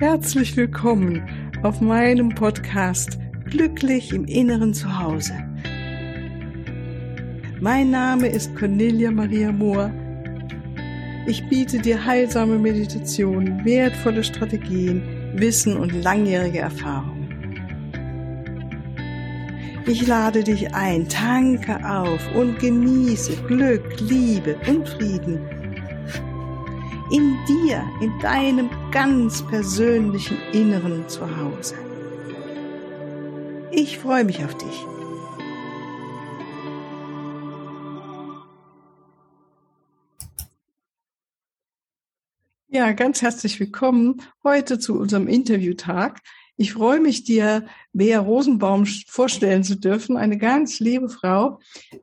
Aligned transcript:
Herzlich 0.00 0.56
willkommen 0.56 1.22
auf 1.62 1.82
meinem 1.82 2.30
Podcast 2.34 3.18
Glücklich 3.50 4.14
im 4.14 4.24
Inneren 4.24 4.72
zu 4.72 4.98
Hause. 4.98 5.34
Mein 7.60 7.90
Name 7.90 8.28
ist 8.28 8.56
Cornelia 8.56 9.10
Maria 9.10 9.52
Mohr. 9.52 9.92
Ich 11.26 11.46
biete 11.50 11.80
dir 11.80 12.02
heilsame 12.02 12.58
Meditationen, 12.58 13.62
wertvolle 13.62 14.24
Strategien, 14.24 15.02
Wissen 15.34 15.76
und 15.76 15.92
langjährige 15.92 16.60
Erfahrung. 16.60 17.28
Ich 19.86 20.06
lade 20.06 20.42
dich 20.42 20.74
ein, 20.74 21.10
tanke 21.10 21.78
auf 21.86 22.22
und 22.34 22.58
genieße 22.58 23.36
Glück, 23.46 23.84
Liebe 24.00 24.56
und 24.66 24.88
Frieden 24.88 25.60
in 27.10 27.36
dir, 27.46 27.84
in 28.00 28.18
deinem 28.20 28.70
ganz 28.90 29.46
persönlichen 29.46 30.36
Inneren 30.52 31.08
zu 31.08 31.20
Hause. 31.36 31.76
Ich 33.70 33.98
freue 33.98 34.24
mich 34.24 34.44
auf 34.44 34.56
dich. 34.56 34.84
Ja, 42.68 42.90
ganz 42.92 43.22
herzlich 43.22 43.60
willkommen 43.60 44.22
heute 44.42 44.80
zu 44.80 44.98
unserem 44.98 45.28
Interviewtag. 45.28 46.20
Ich 46.56 46.72
freue 46.72 47.00
mich, 47.00 47.22
dir 47.22 47.66
Bea 47.92 48.18
Rosenbaum 48.18 48.86
vorstellen 48.86 49.62
zu 49.62 49.76
dürfen, 49.76 50.16
eine 50.16 50.36
ganz 50.36 50.80
liebe 50.80 51.08
Frau, 51.08 51.60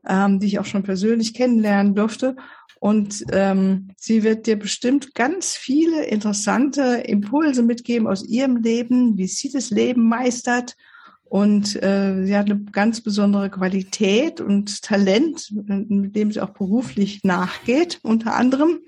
ähm, 0.07 0.39
die 0.39 0.47
ich 0.47 0.59
auch 0.59 0.65
schon 0.65 0.83
persönlich 0.83 1.33
kennenlernen 1.33 1.95
durfte 1.95 2.37
und 2.79 3.25
ähm, 3.31 3.89
sie 3.97 4.23
wird 4.23 4.45
dir 4.45 4.57
bestimmt 4.57 5.15
ganz 5.15 5.55
viele 5.55 6.05
interessante 6.05 6.81
Impulse 7.05 7.63
mitgeben 7.63 8.07
aus 8.07 8.23
ihrem 8.23 8.57
Leben, 8.57 9.17
wie 9.17 9.27
sie 9.27 9.51
das 9.51 9.71
Leben 9.71 10.07
meistert. 10.07 10.75
Und 11.23 11.75
äh, 11.83 12.23
sie 12.25 12.37
hat 12.37 12.49
eine 12.49 12.63
ganz 12.71 13.01
besondere 13.01 13.49
Qualität 13.49 14.39
und 14.39 14.81
Talent, 14.81 15.51
mit 15.51 16.15
dem 16.15 16.31
sie 16.31 16.39
auch 16.39 16.51
beruflich 16.51 17.23
nachgeht, 17.23 17.99
unter 18.03 18.35
anderem. 18.35 18.79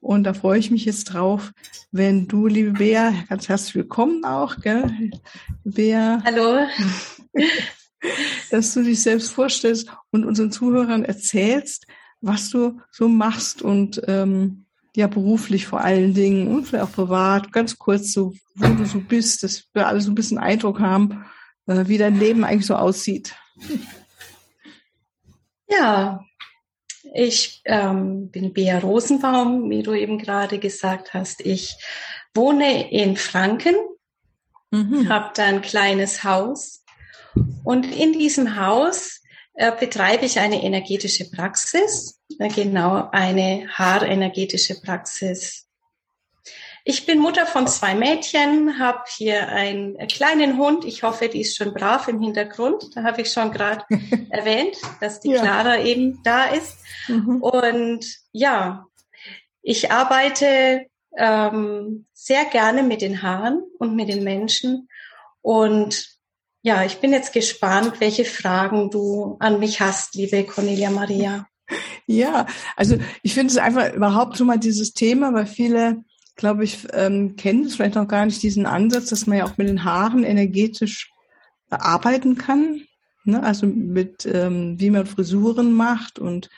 Und 0.00 0.24
da 0.24 0.32
freue 0.32 0.58
ich 0.58 0.70
mich 0.70 0.84
jetzt 0.84 1.04
drauf, 1.04 1.52
wenn 1.90 2.28
du, 2.28 2.46
liebe 2.46 2.72
Bea, 2.72 3.12
ganz 3.28 3.48
herzlich 3.48 3.74
willkommen 3.74 4.24
auch, 4.24 4.60
gell? 4.60 5.10
Bea. 5.64 6.22
Hallo. 6.24 6.66
dass 8.50 8.74
du 8.74 8.82
dich 8.82 9.02
selbst 9.02 9.30
vorstellst 9.30 9.88
und 10.10 10.24
unseren 10.24 10.52
Zuhörern 10.52 11.04
erzählst, 11.04 11.86
was 12.24 12.50
du 12.50 12.80
so 12.90 13.08
machst 13.08 13.62
und 13.62 14.02
ähm, 14.06 14.66
ja 14.96 15.06
beruflich 15.06 15.66
vor 15.66 15.80
allen 15.80 16.14
Dingen 16.14 16.48
und 16.48 16.66
vielleicht 16.66 16.84
auch 16.84 16.92
privat, 16.92 17.52
ganz 17.52 17.78
kurz 17.78 18.12
so, 18.12 18.34
wo 18.54 18.68
du 18.68 18.86
so 18.86 19.00
bist, 19.00 19.42
dass 19.42 19.64
wir 19.72 19.88
alle 19.88 20.00
so 20.00 20.10
ein 20.10 20.14
bisschen 20.14 20.38
Eindruck 20.38 20.80
haben, 20.80 21.24
äh, 21.66 21.86
wie 21.86 21.98
dein 21.98 22.18
Leben 22.18 22.44
eigentlich 22.44 22.66
so 22.66 22.76
aussieht. 22.76 23.34
Ja, 25.66 26.24
ich 27.14 27.62
ähm, 27.64 28.30
bin 28.30 28.52
Bea 28.52 28.78
Rosenbaum, 28.78 29.70
wie 29.70 29.82
du 29.82 29.94
eben 29.94 30.18
gerade 30.18 30.58
gesagt 30.58 31.14
hast. 31.14 31.40
Ich 31.40 31.76
wohne 32.34 32.92
in 32.92 33.16
Franken, 33.16 33.74
mhm. 34.70 35.08
habe 35.08 35.32
da 35.34 35.44
ein 35.44 35.62
kleines 35.62 36.22
Haus 36.22 36.84
und 37.64 37.84
in 37.86 38.12
diesem 38.12 38.56
Haus 38.60 39.22
betreibe 39.54 40.26
ich 40.26 40.38
eine 40.38 40.62
energetische 40.62 41.30
Praxis, 41.30 42.20
äh, 42.38 42.48
genau 42.48 43.08
eine 43.12 43.68
haarenergetische 43.72 44.80
Praxis. 44.80 45.66
Ich 46.86 47.06
bin 47.06 47.18
Mutter 47.18 47.46
von 47.46 47.66
zwei 47.66 47.94
Mädchen, 47.94 48.78
habe 48.78 49.04
hier 49.16 49.48
einen 49.48 49.96
kleinen 50.08 50.58
Hund. 50.58 50.84
Ich 50.84 51.02
hoffe, 51.02 51.28
die 51.28 51.40
ist 51.40 51.56
schon 51.56 51.72
brav 51.72 52.08
im 52.08 52.20
Hintergrund. 52.20 52.94
Da 52.94 53.04
habe 53.04 53.22
ich 53.22 53.32
schon 53.32 53.52
gerade 53.52 53.84
erwähnt, 54.28 54.76
dass 55.00 55.20
die 55.20 55.30
ja. 55.30 55.40
Clara 55.40 55.80
eben 55.80 56.22
da 56.24 56.44
ist. 56.44 56.76
Mhm. 57.08 57.40
Und 57.40 58.04
ja, 58.32 58.86
ich 59.62 59.90
arbeite 59.90 60.86
ähm, 61.16 62.06
sehr 62.12 62.44
gerne 62.44 62.82
mit 62.82 63.00
den 63.00 63.22
Haaren 63.22 63.62
und 63.78 63.96
mit 63.96 64.10
den 64.10 64.22
Menschen 64.22 64.88
und 65.40 66.14
ja, 66.64 66.82
ich 66.82 66.96
bin 66.96 67.12
jetzt 67.12 67.34
gespannt, 67.34 68.00
welche 68.00 68.24
Fragen 68.24 68.90
du 68.90 69.36
an 69.38 69.60
mich 69.60 69.80
hast, 69.80 70.14
liebe 70.14 70.44
Cornelia 70.44 70.90
Maria. 70.90 71.46
Ja, 72.06 72.46
also 72.76 72.98
ich 73.22 73.32
finde 73.32 73.50
es 73.50 73.56
einfach 73.56 73.94
überhaupt 73.94 74.36
schon 74.36 74.46
mal 74.46 74.58
dieses 74.58 74.92
Thema, 74.92 75.32
weil 75.32 75.46
viele, 75.46 76.04
glaube 76.36 76.62
ich, 76.62 76.86
ähm, 76.92 77.36
kennen 77.36 77.64
es 77.64 77.76
vielleicht 77.76 77.94
noch 77.94 78.06
gar 78.06 78.26
nicht, 78.26 78.42
diesen 78.42 78.66
Ansatz, 78.66 79.06
dass 79.06 79.26
man 79.26 79.38
ja 79.38 79.46
auch 79.46 79.56
mit 79.56 79.68
den 79.68 79.84
Haaren 79.84 80.22
energetisch 80.22 81.10
arbeiten 81.70 82.36
kann. 82.36 82.82
Ne? 83.24 83.42
Also 83.42 83.66
mit, 83.66 84.26
ähm, 84.30 84.78
wie 84.78 84.90
man 84.90 85.06
Frisuren 85.06 85.72
macht 85.72 86.18
und 86.18 86.50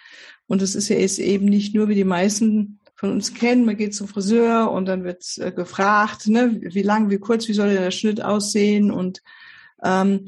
und 0.48 0.62
es 0.62 0.74
ist 0.74 0.88
ja 0.88 0.96
jetzt 0.96 1.18
eben 1.18 1.46
nicht 1.46 1.74
nur, 1.74 1.88
wie 1.88 1.94
die 1.94 2.04
meisten 2.04 2.80
von 2.94 3.12
uns 3.12 3.34
kennen, 3.34 3.64
man 3.64 3.76
geht 3.76 3.94
zum 3.94 4.08
Friseur 4.08 4.70
und 4.70 4.86
dann 4.86 5.04
wird 5.04 5.24
äh, 5.38 5.52
gefragt, 5.52 6.26
ne, 6.28 6.60
wie 6.60 6.82
lang, 6.82 7.10
wie 7.10 7.18
kurz, 7.18 7.46
wie 7.46 7.52
soll 7.52 7.72
der 7.72 7.90
Schnitt 7.90 8.22
aussehen 8.22 8.90
und 8.90 9.22
ähm, 9.82 10.26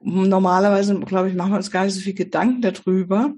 normalerweise, 0.00 0.98
glaube 1.00 1.28
ich, 1.28 1.34
machen 1.34 1.52
wir 1.52 1.56
uns 1.56 1.70
gar 1.70 1.84
nicht 1.84 1.94
so 1.94 2.00
viel 2.00 2.14
Gedanken 2.14 2.62
darüber. 2.62 3.32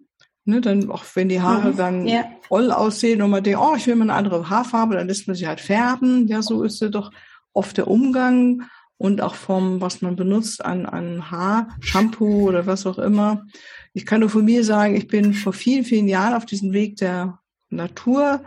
Ne, 0.47 0.62
dann 0.62 0.91
auch 0.91 1.05
wenn 1.15 1.28
die 1.28 1.43
Haare 1.43 1.72
mhm, 1.72 1.77
dann 1.77 2.06
ja. 2.06 2.25
voll 2.49 2.72
aussehen 2.72 3.21
und 3.21 3.31
man 3.31 3.44
denkt, 3.44 3.60
oh, 3.62 3.75
ich 3.77 3.87
will 3.87 3.94
mal 3.94 4.05
eine 4.05 4.15
andere 4.15 4.49
Haarfarbe, 4.49 4.94
dann 4.94 5.06
lässt 5.06 5.27
man 5.27 5.37
sie 5.37 5.47
halt 5.47 5.60
färben. 5.60 6.27
Ja, 6.28 6.41
so 6.41 6.62
ist 6.62 6.81
ja 6.81 6.89
doch 6.89 7.12
oft 7.53 7.77
der 7.77 7.89
Umgang 7.89 8.62
und 8.97 9.21
auch 9.21 9.34
vom, 9.34 9.81
was 9.81 10.03
man 10.03 10.16
benutzt 10.16 10.65
an, 10.65 10.87
an 10.87 11.31
Haar, 11.31 11.69
Shampoo 11.81 12.49
oder 12.49 12.66
was 12.66 12.87
auch 12.87 12.99
immer. 12.99 13.47
Ich 13.93 14.06
kann 14.06 14.21
nur 14.21 14.31
von 14.31 14.44
mir 14.44 14.65
sagen, 14.65 14.97
ich 14.97 15.09
bin 15.09 15.34
vor 15.34 15.53
vielen, 15.53 15.84
vielen 15.84 16.09
Jahren 16.09 16.34
auf 16.34 16.47
diesen 16.47 16.72
Weg 16.72 16.97
der 16.97 17.39
Natur, 17.69 18.43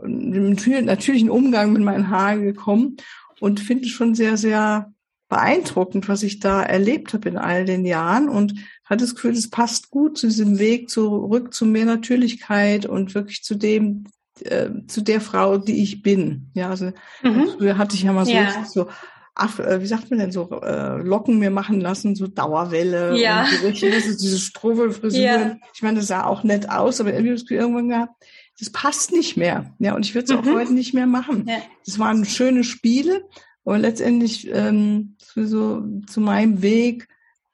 dem 0.00 0.54
natürlichen 0.84 1.30
Umgang 1.30 1.72
mit 1.72 1.82
meinen 1.82 2.08
Haaren 2.08 2.42
gekommen 2.42 2.96
und 3.40 3.60
finde 3.60 3.84
es 3.84 3.90
schon 3.90 4.14
sehr, 4.14 4.36
sehr 4.36 4.91
beeindruckend, 5.32 6.10
was 6.10 6.22
ich 6.22 6.40
da 6.40 6.62
erlebt 6.62 7.14
habe 7.14 7.26
in 7.26 7.38
all 7.38 7.64
den 7.64 7.86
Jahren 7.86 8.28
und 8.28 8.52
hatte 8.84 9.04
das 9.04 9.14
Gefühl, 9.14 9.32
es 9.32 9.48
passt 9.48 9.90
gut 9.90 10.18
zu 10.18 10.26
diesem 10.26 10.58
Weg 10.58 10.90
zurück 10.90 11.54
zu 11.54 11.64
mehr 11.64 11.86
Natürlichkeit 11.86 12.84
und 12.84 13.14
wirklich 13.14 13.42
zu 13.42 13.54
dem, 13.54 14.04
äh, 14.44 14.68
zu 14.88 15.00
der 15.00 15.22
Frau, 15.22 15.56
die 15.56 15.82
ich 15.82 16.02
bin. 16.02 16.50
Ja, 16.52 16.68
also 16.68 16.92
mhm. 17.22 17.48
früher 17.56 17.78
hatte 17.78 17.96
ich 17.96 18.02
ja 18.02 18.12
mal 18.12 18.26
so, 18.26 18.32
ja. 18.32 18.66
so 18.66 18.88
ach, 19.34 19.58
äh, 19.58 19.80
wie 19.80 19.86
sagt 19.86 20.10
man 20.10 20.18
denn 20.18 20.32
so, 20.32 20.50
äh, 20.60 21.00
Locken 21.00 21.38
mir 21.38 21.50
machen 21.50 21.80
lassen, 21.80 22.14
so 22.14 22.26
Dauerwelle 22.26 23.18
ja. 23.18 23.44
und 23.44 23.68
richtig, 23.68 24.04
so 24.04 24.10
diese 24.10 24.38
Struwwelfrisuren. 24.38 25.24
Ja. 25.24 25.56
Ich 25.74 25.80
meine, 25.80 26.00
das 26.00 26.08
sah 26.08 26.26
auch 26.26 26.44
nett 26.44 26.68
aus, 26.68 27.00
aber 27.00 27.14
irgendwie 27.14 27.30
habe 27.30 27.40
ich 27.42 27.50
irgendwann 27.50 27.88
gehabt, 27.88 28.22
das 28.58 28.68
passt 28.68 29.12
nicht 29.12 29.38
mehr. 29.38 29.74
Ja, 29.78 29.94
und 29.94 30.04
ich 30.04 30.14
würde 30.14 30.26
es 30.26 30.42
mhm. 30.42 30.50
auch 30.50 30.58
heute 30.58 30.74
nicht 30.74 30.92
mehr 30.92 31.06
machen. 31.06 31.46
Ja. 31.48 31.56
Das 31.86 31.98
waren 31.98 32.26
schöne 32.26 32.64
Spiele, 32.64 33.24
aber 33.64 33.78
letztendlich 33.78 34.48
ähm, 34.52 35.16
so, 35.34 35.84
zu 36.06 36.20
meinem 36.20 36.62
Weg 36.62 37.08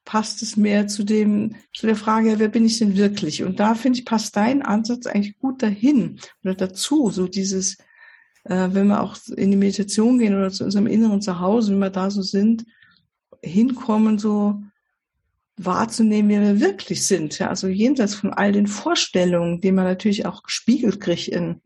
passt 0.05 0.43
es 0.43 0.57
mehr 0.57 0.89
zu 0.89 1.05
dem, 1.05 1.55
zu 1.75 1.87
der 1.87 1.97
Frage, 1.97 2.39
wer 2.39 2.49
bin 2.49 2.65
ich 2.65 2.79
denn 2.79 2.97
wirklich? 2.97 3.45
Und 3.45 3.61
da 3.61 3.75
finde 3.75 3.99
ich, 3.99 4.07
passt 4.07 4.37
dein 4.37 4.63
Ansatz 4.63 5.07
eigentlich 5.07 5.39
gut 5.39 5.63
dahin 5.63 6.19
oder 6.43 6.55
dazu, 6.55 7.11
so 7.11 7.29
dieses, 7.29 7.77
äh, 8.45 8.69
wenn 8.71 8.87
wir 8.87 9.03
auch 9.03 9.19
in 9.37 9.51
die 9.51 9.59
Meditation 9.59 10.19
gehen 10.19 10.35
oder 10.35 10.51
zu 10.51 10.65
unserem 10.65 10.87
inneren 10.87 11.21
Zuhause, 11.21 11.73
wenn 11.73 11.81
wir 11.81 11.91
da 11.91 12.11
so 12.11 12.23
sind, 12.23 12.65
hinkommen, 13.43 14.19
so 14.19 14.63
wahrzunehmen, 15.59 16.31
wer 16.31 16.41
wir 16.41 16.61
wirklich 16.61 17.07
sind. 17.07 17.39
Ja, 17.39 17.49
also 17.49 17.69
jenseits 17.69 18.15
von 18.15 18.33
all 18.33 18.53
den 18.53 18.67
Vorstellungen, 18.67 19.61
die 19.61 19.73
man 19.73 19.85
natürlich 19.85 20.25
auch 20.25 20.43
gespiegelt 20.43 21.01
kriegt 21.01 21.29
in, 21.29 21.61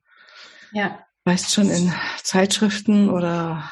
ja. 0.73 0.99
weißt 1.27 1.53
schon, 1.53 1.71
in 1.71 1.93
Zeitschriften 2.25 3.09
oder 3.09 3.71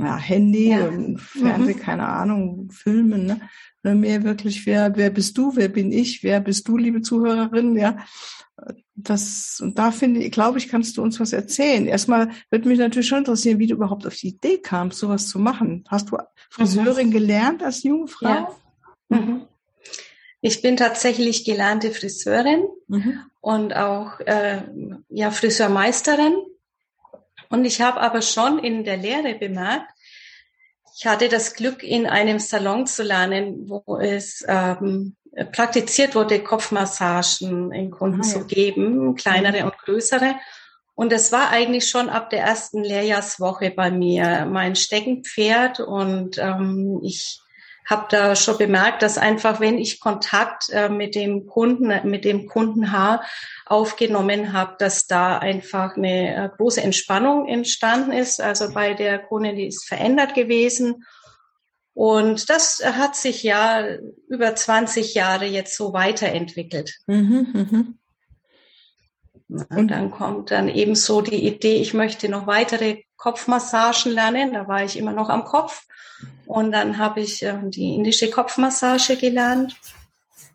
ja, 0.00 0.16
Handy 0.16 0.70
ja. 0.70 0.86
und 0.86 1.20
Fernsehen, 1.20 1.76
mhm. 1.76 1.82
keine 1.82 2.08
Ahnung, 2.08 2.70
Filmen, 2.70 3.26
ne? 3.26 3.40
Mehr 3.82 4.24
wirklich, 4.24 4.66
wer, 4.66 4.94
wer 4.96 5.08
bist 5.08 5.38
du, 5.38 5.56
wer 5.56 5.68
bin 5.68 5.90
ich, 5.90 6.22
wer 6.22 6.40
bist 6.40 6.68
du, 6.68 6.76
liebe 6.76 7.00
Zuhörerin, 7.00 7.76
ja. 7.76 7.96
Das, 8.94 9.58
und 9.62 9.78
da 9.78 9.90
finde 9.90 10.20
ich, 10.20 10.32
glaube 10.32 10.58
ich, 10.58 10.68
kannst 10.68 10.98
du 10.98 11.02
uns 11.02 11.18
was 11.18 11.32
erzählen. 11.32 11.86
Erstmal 11.86 12.30
würde 12.50 12.68
mich 12.68 12.78
natürlich 12.78 13.08
schon 13.08 13.18
interessieren, 13.18 13.58
wie 13.58 13.66
du 13.66 13.74
überhaupt 13.74 14.06
auf 14.06 14.16
die 14.16 14.28
Idee 14.28 14.58
kamst, 14.58 14.98
sowas 14.98 15.28
zu 15.28 15.38
machen. 15.38 15.84
Hast 15.88 16.10
du 16.10 16.18
Friseurin 16.50 17.06
mhm. 17.06 17.12
gelernt 17.12 17.62
als 17.62 17.82
junge 17.82 18.08
Frau? 18.08 18.28
Ja. 18.28 18.56
Mhm. 19.08 19.42
Ich 20.42 20.62
bin 20.62 20.76
tatsächlich 20.76 21.44
gelernte 21.44 21.90
Friseurin 21.90 22.64
mhm. 22.88 23.20
und 23.40 23.74
auch 23.74 24.20
äh, 24.20 24.62
ja 25.08 25.30
Friseurmeisterin 25.30 26.34
und 27.50 27.64
ich 27.64 27.80
habe 27.80 28.00
aber 28.00 28.22
schon 28.22 28.58
in 28.58 28.84
der 28.84 28.96
Lehre 28.96 29.34
bemerkt, 29.34 29.90
ich 30.96 31.06
hatte 31.06 31.28
das 31.28 31.54
Glück, 31.54 31.82
in 31.82 32.06
einem 32.06 32.38
Salon 32.38 32.86
zu 32.86 33.02
lernen, 33.02 33.68
wo 33.68 33.96
es 33.98 34.44
ähm, 34.46 35.16
praktiziert 35.52 36.14
wurde, 36.14 36.42
Kopfmassagen 36.42 37.72
in 37.72 37.90
Kunden 37.90 38.20
ah, 38.22 38.26
ja. 38.26 38.32
zu 38.32 38.46
geben, 38.46 39.14
kleinere 39.14 39.64
und 39.64 39.78
größere. 39.78 40.36
Und 40.94 41.12
das 41.12 41.32
war 41.32 41.50
eigentlich 41.50 41.88
schon 41.88 42.10
ab 42.10 42.30
der 42.30 42.40
ersten 42.40 42.84
Lehrjahrswoche 42.84 43.70
bei 43.70 43.90
mir 43.90 44.46
mein 44.50 44.76
Steckenpferd. 44.76 45.80
Und 45.80 46.38
ähm, 46.38 47.00
ich 47.02 47.40
habe 47.90 48.06
da 48.08 48.36
schon 48.36 48.56
bemerkt, 48.56 49.02
dass 49.02 49.18
einfach, 49.18 49.60
wenn 49.60 49.78
ich 49.78 50.00
Kontakt 50.00 50.70
äh, 50.70 50.88
mit 50.88 51.14
dem 51.14 51.46
Kunden, 51.46 51.92
mit 52.08 52.24
dem 52.24 52.46
Kundenhaar 52.46 53.24
aufgenommen 53.66 54.52
habe, 54.52 54.76
dass 54.78 55.06
da 55.06 55.38
einfach 55.38 55.96
eine 55.96 56.34
äh, 56.36 56.48
große 56.56 56.80
Entspannung 56.80 57.48
entstanden 57.48 58.12
ist. 58.12 58.40
Also 58.40 58.72
bei 58.72 58.94
der 58.94 59.18
Kundin, 59.18 59.56
die 59.56 59.66
ist 59.66 59.86
verändert 59.86 60.34
gewesen. 60.34 61.04
Und 61.92 62.48
das 62.48 62.82
hat 62.84 63.16
sich 63.16 63.42
ja 63.42 63.84
über 64.28 64.54
20 64.54 65.14
Jahre 65.14 65.44
jetzt 65.44 65.76
so 65.76 65.92
weiterentwickelt. 65.92 66.94
Mhm, 67.06 67.94
mh. 69.48 69.66
Und 69.68 69.88
dann 69.88 70.12
kommt 70.12 70.52
dann 70.52 70.68
eben 70.68 70.94
so 70.94 71.22
die 71.22 71.44
Idee, 71.44 71.82
ich 71.82 71.92
möchte 71.92 72.28
noch 72.28 72.46
weitere 72.46 73.02
Kopfmassagen 73.16 74.12
lernen. 74.12 74.52
Da 74.52 74.68
war 74.68 74.84
ich 74.84 74.96
immer 74.96 75.12
noch 75.12 75.28
am 75.28 75.44
Kopf. 75.44 75.82
Und 76.46 76.72
dann 76.72 76.98
habe 76.98 77.20
ich 77.20 77.42
äh, 77.42 77.58
die 77.64 77.94
indische 77.94 78.30
Kopfmassage 78.30 79.16
gelernt. 79.16 79.76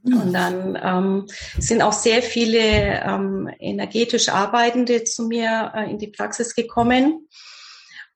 Und 0.04 0.34
dann 0.34 0.78
ähm, 0.84 1.28
sind 1.58 1.82
auch 1.82 1.94
sehr 1.94 2.22
viele 2.22 3.02
ähm, 3.04 3.50
energetisch 3.60 4.30
Arbeitende 4.30 5.04
zu 5.04 5.28
mir 5.28 5.72
äh, 5.74 5.90
in 5.90 5.98
die 5.98 6.08
Praxis 6.08 6.54
gekommen. 6.54 7.28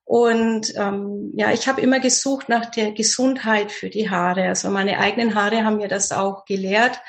Und 0.04 0.74
ähm, 0.76 1.32
ja, 1.36 1.52
ich 1.52 1.68
habe 1.68 1.82
immer 1.82 2.00
gesucht 2.00 2.50
nach 2.50 2.68
der 2.68 2.92
Gesundheit 2.92 3.72
für 3.72 3.90
die 3.90 4.10
Haare. 4.10 4.50
Also 4.50 4.70
meine 4.70 5.00
eigenen 5.00 5.34
Haare 5.34 5.64
haben 5.64 5.78
mir 5.78 5.88
das 5.88 6.12
auch 6.12 6.46
gelehrt 6.46 7.00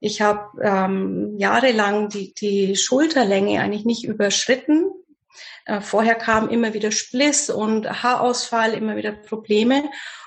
ich 0.00 0.22
habe 0.22 0.50
ähm, 0.62 1.34
jahrelang 1.36 2.08
die, 2.08 2.32
die 2.32 2.74
Schulterlänge 2.74 3.60
eigentlich 3.60 3.84
nicht 3.84 4.04
überschritten. 4.04 4.90
Äh, 5.64 5.80
vorher 5.80 6.14
kam 6.14 6.48
immer 6.48 6.74
wieder 6.74 6.90
Spliss 6.90 7.50
und 7.50 8.02
Haarausfall, 8.02 8.74
immer 8.74 8.96
wieder 8.96 9.12
Probleme. 9.12 9.84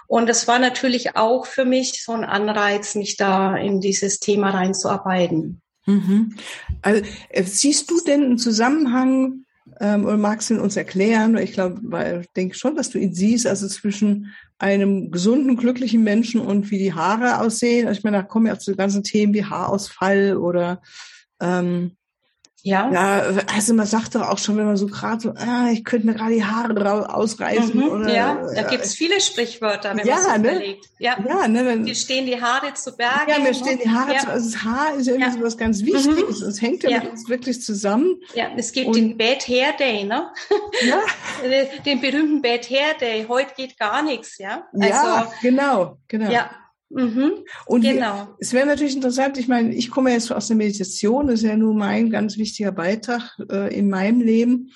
Und 0.07 0.27
das 0.27 0.47
war 0.47 0.59
natürlich 0.59 1.15
auch 1.15 1.45
für 1.45 1.65
mich 1.65 2.03
so 2.03 2.11
ein 2.11 2.23
Anreiz, 2.23 2.95
mich 2.95 3.17
da 3.17 3.55
in 3.55 3.81
dieses 3.81 4.19
Thema 4.19 4.51
reinzuarbeiten. 4.51 5.61
Mhm. 5.85 6.35
Also, 6.81 7.03
äh, 7.29 7.43
siehst 7.43 7.89
du 7.89 7.99
denn 7.99 8.23
einen 8.23 8.37
Zusammenhang 8.37 9.45
ähm, 9.79 10.05
oder 10.05 10.17
magst 10.17 10.49
du 10.49 10.55
ihn 10.55 10.59
uns 10.59 10.75
erklären? 10.75 11.37
Ich 11.37 11.53
glaube, 11.53 11.79
weil 11.83 12.21
ich 12.21 12.31
denke 12.33 12.55
schon, 12.55 12.75
dass 12.75 12.89
du 12.89 12.99
ihn 12.99 13.13
siehst, 13.13 13.47
also 13.47 13.67
zwischen 13.67 14.33
einem 14.59 15.11
gesunden, 15.11 15.57
glücklichen 15.57 16.03
Menschen 16.03 16.39
und 16.39 16.71
wie 16.71 16.77
die 16.77 16.93
Haare 16.93 17.41
aussehen. 17.41 17.87
Also 17.87 17.97
ich 17.97 18.03
meine, 18.03 18.17
da 18.17 18.23
kommen 18.23 18.47
ja 18.47 18.57
zu 18.57 18.75
ganzen 18.75 19.03
Themen 19.03 19.33
wie 19.33 19.45
Haarausfall 19.45 20.37
oder 20.37 20.81
ähm, 21.41 21.97
ja. 22.65 22.89
Ja, 22.93 23.43
also 23.53 23.73
man 23.73 23.85
sagt 23.85 24.15
doch 24.15 24.21
auch 24.21 24.37
schon, 24.37 24.55
wenn 24.55 24.65
man 24.65 24.77
so 24.77 24.87
gerade 24.87 25.19
so, 25.19 25.31
ah, 25.31 25.69
ich 25.73 25.83
könnte 25.83 26.07
mir 26.07 26.13
gerade 26.13 26.33
die 26.33 26.45
Haare 26.45 27.13
ausreißen. 27.13 27.75
Mhm, 27.75 27.89
oder, 27.89 28.13
ja, 28.13 28.35
da 28.35 28.61
äh, 28.61 28.69
gibt's 28.69 28.95
viele 28.95 29.19
Sprichwörter, 29.19 29.93
wenn 29.97 30.07
ja, 30.07 30.15
man 30.15 30.23
so 30.23 30.29
ne? 30.29 30.37
überlegt. 30.37 30.85
Ja, 30.97 31.17
ja 31.27 31.47
ne, 31.49 31.65
wenn, 31.65 31.83
mir 31.83 31.93
stehen 31.93 32.25
die 32.25 32.41
Haare 32.41 32.73
zu 32.73 32.95
Bergen. 32.95 33.29
Ja, 33.29 33.39
mir 33.39 33.53
stehen 33.53 33.79
die 33.83 33.89
Haare 33.89 34.13
ja. 34.13 34.19
zu 34.19 34.29
Also 34.29 34.49
das 34.49 34.63
Haar 34.63 34.95
ist 34.95 35.07
ja 35.07 35.13
irgendwie 35.13 35.31
ja. 35.31 35.37
so 35.37 35.45
was 35.45 35.57
ganz 35.57 35.83
Wichtiges. 35.83 36.39
Mhm. 36.39 36.47
Es 36.47 36.61
hängt 36.61 36.83
ja, 36.83 36.89
ja, 36.89 36.99
mit 37.01 37.11
uns 37.11 37.27
wirklich 37.27 37.61
zusammen. 37.61 38.15
Ja, 38.33 38.47
es 38.55 38.71
gibt 38.71 38.87
Und, 38.87 38.95
den 38.95 39.17
Bad 39.17 39.45
Hair 39.45 39.73
Day, 39.73 40.05
ne? 40.05 40.31
Ja. 40.87 41.01
den 41.85 41.99
berühmten 41.99 42.41
Bad 42.41 42.69
Hair 42.69 42.93
Day. 42.97 43.25
Heute 43.27 43.53
geht 43.57 43.77
gar 43.77 44.01
nichts, 44.01 44.37
ja? 44.37 44.67
Also, 44.71 44.87
ja, 44.87 45.33
genau, 45.41 45.97
genau. 46.07 46.31
Ja, 46.31 46.49
Mhm, 46.93 47.31
und 47.65 47.81
genau. 47.81 48.15
Wir, 48.15 48.35
es 48.39 48.53
wäre 48.53 48.67
natürlich 48.67 48.95
interessant, 48.95 49.37
ich 49.37 49.47
meine, 49.47 49.73
ich 49.73 49.89
komme 49.89 50.11
jetzt 50.11 50.31
aus 50.31 50.47
der 50.47 50.57
Meditation, 50.57 51.27
das 51.27 51.41
ist 51.41 51.47
ja 51.49 51.57
nur 51.57 51.73
mein 51.73 52.11
ganz 52.11 52.37
wichtiger 52.37 52.71
Beitrag 52.71 53.37
äh, 53.49 53.75
in 53.75 53.89
meinem 53.89 54.21
Leben, 54.21 54.71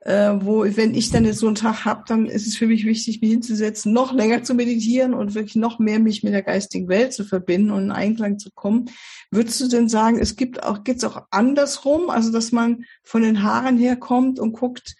äh, 0.00 0.32
wo, 0.40 0.64
wenn 0.64 0.94
ich 0.94 1.10
dann 1.10 1.24
jetzt 1.24 1.40
so 1.40 1.46
einen 1.46 1.56
Tag 1.56 1.84
habe, 1.84 2.04
dann 2.06 2.26
ist 2.26 2.46
es 2.46 2.56
für 2.56 2.66
mich 2.66 2.86
wichtig, 2.86 3.20
mich 3.20 3.30
hinzusetzen, 3.30 3.92
noch 3.92 4.12
länger 4.12 4.42
zu 4.44 4.54
meditieren 4.54 5.12
und 5.12 5.34
wirklich 5.34 5.56
noch 5.56 5.78
mehr 5.78 5.98
mich 5.98 6.22
mit 6.22 6.32
der 6.32 6.42
geistigen 6.42 6.88
Welt 6.88 7.12
zu 7.12 7.24
verbinden 7.24 7.70
und 7.70 7.84
in 7.84 7.92
Einklang 7.92 8.38
zu 8.38 8.50
kommen. 8.52 8.88
Würdest 9.30 9.60
du 9.60 9.68
denn 9.68 9.88
sagen, 9.88 10.18
es 10.18 10.36
gibt 10.36 10.62
auch, 10.62 10.84
geht's 10.84 11.04
auch 11.04 11.26
andersrum, 11.30 12.10
also 12.10 12.32
dass 12.32 12.52
man 12.52 12.84
von 13.02 13.22
den 13.22 13.42
Haaren 13.42 13.76
herkommt 13.76 14.38
und 14.38 14.52
guckt, 14.52 14.94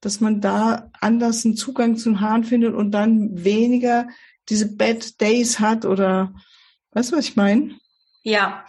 dass 0.00 0.20
man 0.20 0.40
da 0.40 0.90
anders 1.00 1.44
einen 1.44 1.56
Zugang 1.56 1.96
zu 1.96 2.10
den 2.10 2.20
Haaren 2.20 2.44
findet 2.44 2.74
und 2.74 2.92
dann 2.92 3.44
weniger 3.44 4.06
diese 4.48 4.76
Bad 4.76 5.20
Days 5.20 5.60
hat 5.60 5.84
oder 5.84 6.32
weißt 6.92 7.12
du, 7.12 7.16
was 7.16 7.28
ich 7.28 7.36
meine? 7.36 7.78
Ja, 8.22 8.64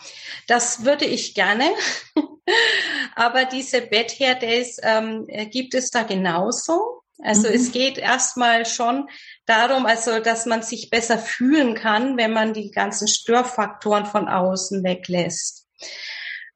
das 0.48 0.86
würde 0.86 1.06
ich 1.06 1.34
gerne. 1.34 1.72
Aber 3.16 3.46
diese 3.46 3.82
Bad 3.82 4.12
Hair 4.20 4.36
Days 4.36 4.78
ähm, 4.84 5.28
gibt 5.50 5.74
es 5.74 5.90
da 5.90 6.04
genauso. 6.04 7.02
Also 7.24 7.48
mhm. 7.48 7.56
es 7.56 7.72
geht 7.72 7.98
erstmal 7.98 8.66
schon 8.66 9.10
darum, 9.48 9.86
also 9.86 10.20
dass 10.20 10.46
man 10.46 10.62
sich 10.62 10.90
besser 10.90 11.18
fühlen 11.18 11.74
kann, 11.74 12.18
wenn 12.18 12.34
man 12.34 12.54
die 12.54 12.70
ganzen 12.70 13.08
Störfaktoren 13.08 14.06
von 14.06 14.28
außen 14.28 14.84
weglässt. 14.84 15.66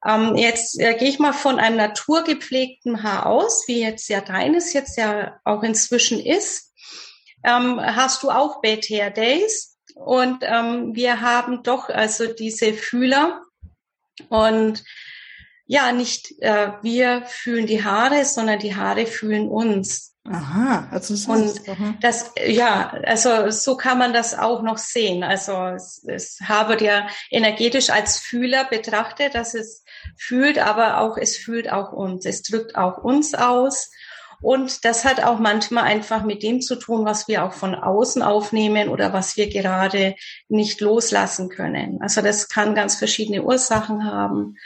Ähm, 0.06 0.36
jetzt 0.36 0.80
äh, 0.80 0.94
gehe 0.96 1.10
ich 1.10 1.20
mal 1.20 1.34
von 1.34 1.60
einem 1.60 1.78
naturgepflegten 1.78 3.04
Haar 3.04 3.26
aus, 3.26 3.64
wie 3.68 3.82
jetzt 3.82 4.10
ja 4.10 4.22
deines 4.22 4.74
jetzt 4.74 4.98
ja 4.98 5.40
auch 5.44 5.64
inzwischen 5.64 6.20
ist 6.20 6.71
ähm, 7.44 7.80
hast 7.80 8.24
du 8.24 8.30
auch 8.30 8.62
Hair 8.64 9.12
Days. 9.12 9.78
Und 9.96 10.40
ähm, 10.42 10.96
wir 10.96 11.22
haben 11.22 11.64
doch 11.64 11.90
also 11.90 12.32
diese 12.32 12.74
Fühler. 12.74 13.42
Und 14.30 14.84
ja, 15.66 15.92
nicht 15.92 16.34
äh, 16.42 16.72
wir 16.82 17.24
fühlen 17.28 17.66
die 17.66 17.84
Haare, 17.84 18.26
sondern 18.26 18.60
die 18.60 18.76
Haare 18.76 19.06
fühlen 19.06 19.48
uns. 19.48 20.12
Aha, 20.24 20.88
also 20.92 21.16
das 21.16 21.26
und 21.26 21.62
das 22.02 22.32
ja, 22.46 22.92
also 23.06 23.50
so 23.50 23.76
kann 23.76 23.98
man 23.98 24.14
das 24.14 24.38
auch 24.38 24.62
noch 24.62 24.78
sehen. 24.78 25.24
Also 25.24 25.54
es, 25.68 26.04
es 26.08 26.38
habe 26.44 26.82
ja 26.84 27.08
energetisch 27.32 27.90
als 27.90 28.20
Fühler 28.20 28.66
betrachtet, 28.66 29.34
dass 29.34 29.56
es 29.56 29.84
fühlt, 30.18 30.60
aber 30.60 31.00
auch 31.00 31.18
es 31.18 31.38
fühlt 31.38 31.72
auch 31.72 31.92
uns. 31.92 32.26
Es 32.26 32.44
drückt 32.44 32.76
auch 32.76 33.00
uns 33.00 33.34
aus. 33.34 33.90
Und 34.42 34.86
das 34.86 35.06
hat 35.06 35.24
auch 35.24 35.40
manchmal 35.40 35.84
einfach 35.84 36.24
mit 36.24 36.42
dem 36.44 36.62
zu 36.62 36.76
tun, 36.76 37.06
was 37.06 37.28
wir 37.28 37.46
auch 37.46 37.54
von 37.54 37.76
außen 37.76 38.24
aufnehmen 38.24 38.90
oder 38.90 39.14
was 39.14 39.38
wir 39.38 39.48
gerade 39.50 40.16
nicht 40.50 40.82
loslassen 40.82 41.50
können. 41.50 42.02
Also 42.02 42.22
das 42.22 42.50
kann 42.50 42.76
ganz 42.76 42.96
verschiedene 42.96 43.44
Ursachen 43.44 44.06
haben. 44.06 44.58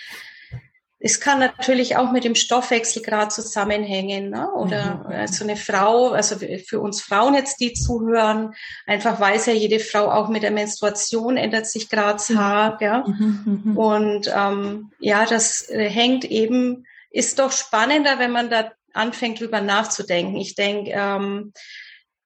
Es 0.98 1.20
kann 1.20 1.40
natürlich 1.40 1.98
auch 1.98 2.12
mit 2.12 2.24
dem 2.24 2.34
Stoffwechselgrad 2.34 3.32
zusammenhängen, 3.32 4.32
ne? 4.32 4.50
oder 4.54 5.04
mhm. 5.06 5.12
also 5.12 5.44
eine 5.44 5.58
Frau, 5.58 6.12
also 6.12 6.38
für 6.66 6.80
uns 6.80 7.02
Frauen 7.02 7.36
jetzt, 7.36 7.60
die 7.60 7.74
zuhören, 7.74 8.56
einfach 8.88 9.20
weiß 9.20 9.46
ja 9.48 9.54
jede 9.54 9.80
Frau 9.80 10.10
auch 10.10 10.30
mit 10.30 10.42
der 10.42 10.50
Menstruation 10.50 11.38
ändert 11.38 11.68
sich 11.68 11.90
gerade 11.90 12.14
das 12.14 12.30
Haar, 12.32 12.82
ja. 12.82 13.04
Mhm, 13.06 13.44
mhm, 13.46 13.62
mhm. 13.72 13.78
Und 13.78 14.34
ähm, 14.36 14.92
ja, 15.00 15.26
das 15.26 15.68
hängt 15.70 16.26
eben, 16.26 16.88
ist 17.12 17.38
doch 17.38 17.52
spannender, 17.52 18.18
wenn 18.18 18.32
man 18.32 18.50
da 18.50 18.72
anfängt, 18.96 19.40
drüber 19.40 19.62
nachzudenken. 19.62 20.38
Ich 20.38 20.56
denke, 20.56 20.92
ähm, 20.92 21.54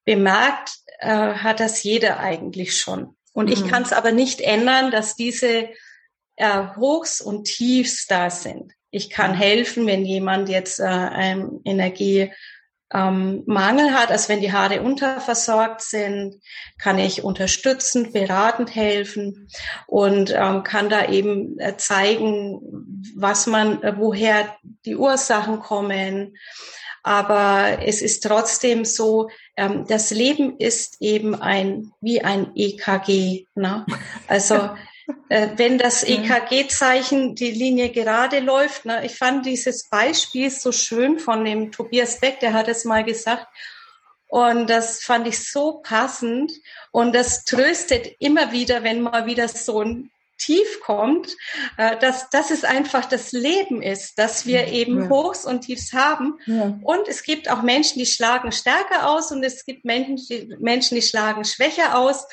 bemerkt 0.06 0.72
äh, 1.00 1.08
hat 1.08 1.60
das 1.60 1.84
jeder 1.84 2.20
eigentlich 2.20 2.78
schon. 2.78 3.16
Und 3.34 3.48
mhm. 3.48 3.54
ich 3.54 3.68
kann 3.68 3.84
es 3.84 3.94
aber 3.94 4.12
nicht 4.12 4.42
ändern, 4.42 4.92
dass 4.92 5.16
diese 5.16 5.70
äh, 6.36 6.68
Hochs 6.76 7.22
und 7.22 7.46
Tiefs 7.46 8.08
da 8.08 8.30
sind. 8.30 8.74
Ich 8.92 9.10
kann 9.10 9.34
helfen, 9.34 9.86
wenn 9.86 10.06
jemand 10.06 10.50
jetzt 10.50 10.80
äh, 10.80 10.84
ein 10.84 11.60
Energie 11.64 12.32
ähm, 12.94 13.44
Mangel 13.46 13.94
hat, 13.94 14.10
also 14.12 14.30
wenn 14.30 14.42
die 14.42 14.52
Haare 14.52 14.82
unterversorgt 14.82 15.82
sind, 15.82 16.36
kann 16.78 16.98
ich 16.98 17.24
unterstützend, 17.24 18.14
beratend 18.14 18.74
helfen 18.74 19.50
und 19.86 20.34
ähm, 20.36 20.64
kann 20.64 20.90
da 20.90 21.08
eben 21.08 21.60
äh, 21.60 21.78
zeigen, 21.78 22.60
was 23.16 23.46
man, 23.48 23.84
äh, 23.84 23.94
woher 23.98 24.56
die 24.86 24.96
Ursachen 24.96 25.60
kommen. 25.60 26.36
Aber 27.04 27.80
es 27.86 28.02
ist 28.02 28.24
trotzdem 28.24 28.86
so, 28.86 29.30
ähm, 29.56 29.86
das 29.88 30.12
Leben 30.12 30.58
ist 30.58 30.98
eben 31.00 31.36
ein 31.36 31.92
wie 32.02 32.22
ein 32.22 32.52
EKG. 32.56 33.46
Ne? 33.56 33.86
Also 34.28 34.56
äh, 35.30 35.50
wenn 35.56 35.78
das 35.78 36.04
EKG-Zeichen 36.04 37.36
die 37.36 37.52
Linie 37.52 37.90
gerade 37.90 38.40
läuft. 38.40 38.86
Ne? 38.86 39.06
Ich 39.06 39.16
fand 39.16 39.46
dieses 39.46 39.90
Beispiel 39.90 40.50
so 40.50 40.72
schön 40.72 41.20
von 41.20 41.46
dem 41.46 41.72
Tobias 41.72 42.20
Beck, 42.20 42.40
der 42.40 42.54
hat 42.54 42.68
es 42.68 42.86
mal 42.86 43.04
gesagt. 43.04 43.48
Und 44.28 44.70
das 44.70 45.02
fand 45.02 45.28
ich 45.28 45.50
so 45.52 45.82
passend. 45.84 46.52
Und 46.92 47.14
das 47.14 47.46
tröstet 47.46 48.08
immer 48.20 48.52
wieder, 48.52 48.84
wenn 48.84 49.02
mal 49.02 49.26
wieder 49.26 49.48
so 49.48 49.82
ein 49.82 50.12
Tief 50.40 50.80
kommt, 50.82 51.36
äh, 51.78 51.98
dass, 51.98 52.30
dass 52.30 52.50
es 52.50 52.64
einfach 52.64 53.06
das 53.06 53.34
Leben 53.34 53.82
ist, 53.82 54.18
dass 54.18 54.46
wir 54.46 54.68
eben 54.68 55.04
ja. 55.04 55.10
Hochs 55.10 55.46
und 55.46 55.62
Tiefs 55.62 55.92
haben. 55.92 56.40
Ja. 56.46 56.80
Und 56.82 57.08
es 57.08 57.24
gibt 57.24 57.52
auch 57.52 57.62
Menschen, 57.62 58.00
die 58.00 58.06
schlagen 58.06 58.54
stärker 58.54 59.10
aus 59.10 59.32
und 59.32 59.44
es 59.44 59.66
gibt 59.66 59.84
Menschen, 59.84 60.16
die, 60.16 60.56
Menschen, 60.60 60.96
die 60.96 61.02
schlagen 61.02 61.44
schwächer 61.44 61.98
aus. 61.98 62.26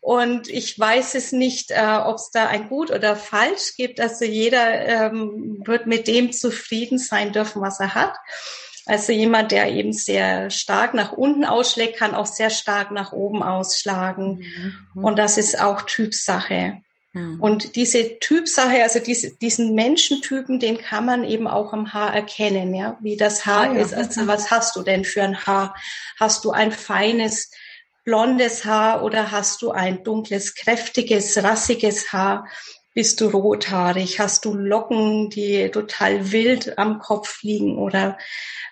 Und 0.00 0.48
ich 0.48 0.78
weiß 0.78 1.14
es 1.14 1.32
nicht, 1.32 1.70
äh, 1.70 1.98
ob 2.04 2.16
es 2.16 2.30
da 2.30 2.46
ein 2.48 2.68
Gut 2.68 2.90
oder 2.90 3.16
Falsch 3.16 3.76
gibt. 3.76 4.00
Also 4.00 4.24
jeder 4.24 4.86
ähm, 4.86 5.62
wird 5.64 5.86
mit 5.86 6.08
dem 6.08 6.32
zufrieden 6.32 6.98
sein 6.98 7.32
dürfen, 7.32 7.62
was 7.62 7.80
er 7.80 7.94
hat. 7.94 8.14
Also 8.86 9.12
jemand, 9.12 9.50
der 9.50 9.72
eben 9.72 9.92
sehr 9.92 10.50
stark 10.50 10.92
nach 10.92 11.12
unten 11.12 11.44
ausschlägt, 11.44 11.96
kann 11.96 12.14
auch 12.14 12.26
sehr 12.26 12.50
stark 12.50 12.90
nach 12.90 13.12
oben 13.12 13.42
ausschlagen. 13.42 14.44
Mhm. 14.94 15.04
Und 15.04 15.18
das 15.18 15.38
ist 15.38 15.58
auch 15.58 15.82
Typsache. 15.82 16.82
Mhm. 17.14 17.40
Und 17.40 17.76
diese 17.76 18.18
Typsache, 18.18 18.82
also 18.82 18.98
diese, 18.98 19.30
diesen 19.30 19.74
Menschentypen, 19.74 20.60
den 20.60 20.76
kann 20.78 21.06
man 21.06 21.24
eben 21.24 21.46
auch 21.46 21.72
am 21.72 21.94
Haar 21.94 22.12
erkennen, 22.12 22.74
ja, 22.74 22.98
wie 23.00 23.16
das 23.16 23.46
Haar 23.46 23.70
ah, 23.70 23.74
ja. 23.74 23.80
ist. 23.80 23.94
Also 23.94 24.26
was 24.26 24.50
hast 24.50 24.76
du 24.76 24.82
denn 24.82 25.04
für 25.04 25.22
ein 25.22 25.46
Haar? 25.46 25.74
Hast 26.18 26.44
du 26.44 26.50
ein 26.50 26.70
feines, 26.70 27.50
blondes 28.04 28.64
Haar 28.64 29.02
oder 29.02 29.30
hast 29.30 29.62
du 29.62 29.70
ein 29.70 30.04
dunkles, 30.04 30.54
kräftiges, 30.54 31.42
rassiges 31.42 32.12
Haar? 32.12 32.46
Bist 32.94 33.20
du 33.20 33.26
rothaarig? 33.26 34.20
Hast 34.20 34.44
du 34.44 34.54
Locken, 34.54 35.28
die 35.28 35.68
total 35.70 36.30
wild 36.30 36.78
am 36.78 37.00
Kopf 37.00 37.42
liegen 37.42 37.76
oder 37.76 38.16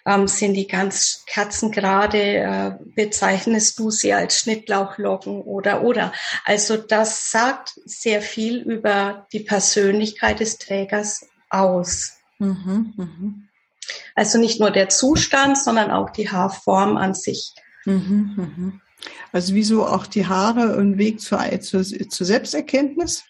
ähm, 0.07 0.29
sind 0.29 0.55
die 0.55 0.69
ganz 0.69 1.25
kerzengerade? 1.27 2.19
Äh, 2.19 2.73
bezeichnest 2.95 3.81
du 3.81 3.91
sie 3.91 4.13
als 4.13 4.39
Schnittlauchlocken 4.39 5.43
oder 5.43 5.83
oder? 5.83 6.13
Also 6.45 6.77
das 6.77 7.33
sagt 7.33 7.73
sehr 7.85 8.23
viel 8.23 8.61
über 8.61 9.27
die 9.33 9.41
Persönlichkeit 9.41 10.39
des 10.39 10.59
Trägers 10.59 11.27
aus. 11.51 12.13
Mhm, 12.39 12.95
mh. 12.97 13.35
Also 14.15 14.39
nicht 14.39 14.61
nur 14.61 14.71
der 14.71 14.89
Zustand, 14.89 15.59
sondern 15.59 15.91
auch 15.91 16.11
die 16.11 16.31
Haarform 16.31 16.97
an 16.97 17.15
sich. 17.15 17.53
Mhm, 17.85 18.35
mh. 18.37 18.73
Also 19.33 19.55
wieso 19.55 19.87
auch 19.87 20.07
die 20.07 20.27
Haare 20.27 20.79
ein 20.79 20.99
Weg 20.99 21.21
zur, 21.21 21.39
zur, 21.61 21.83
zur 21.85 22.27
Selbsterkenntnis? 22.27 23.25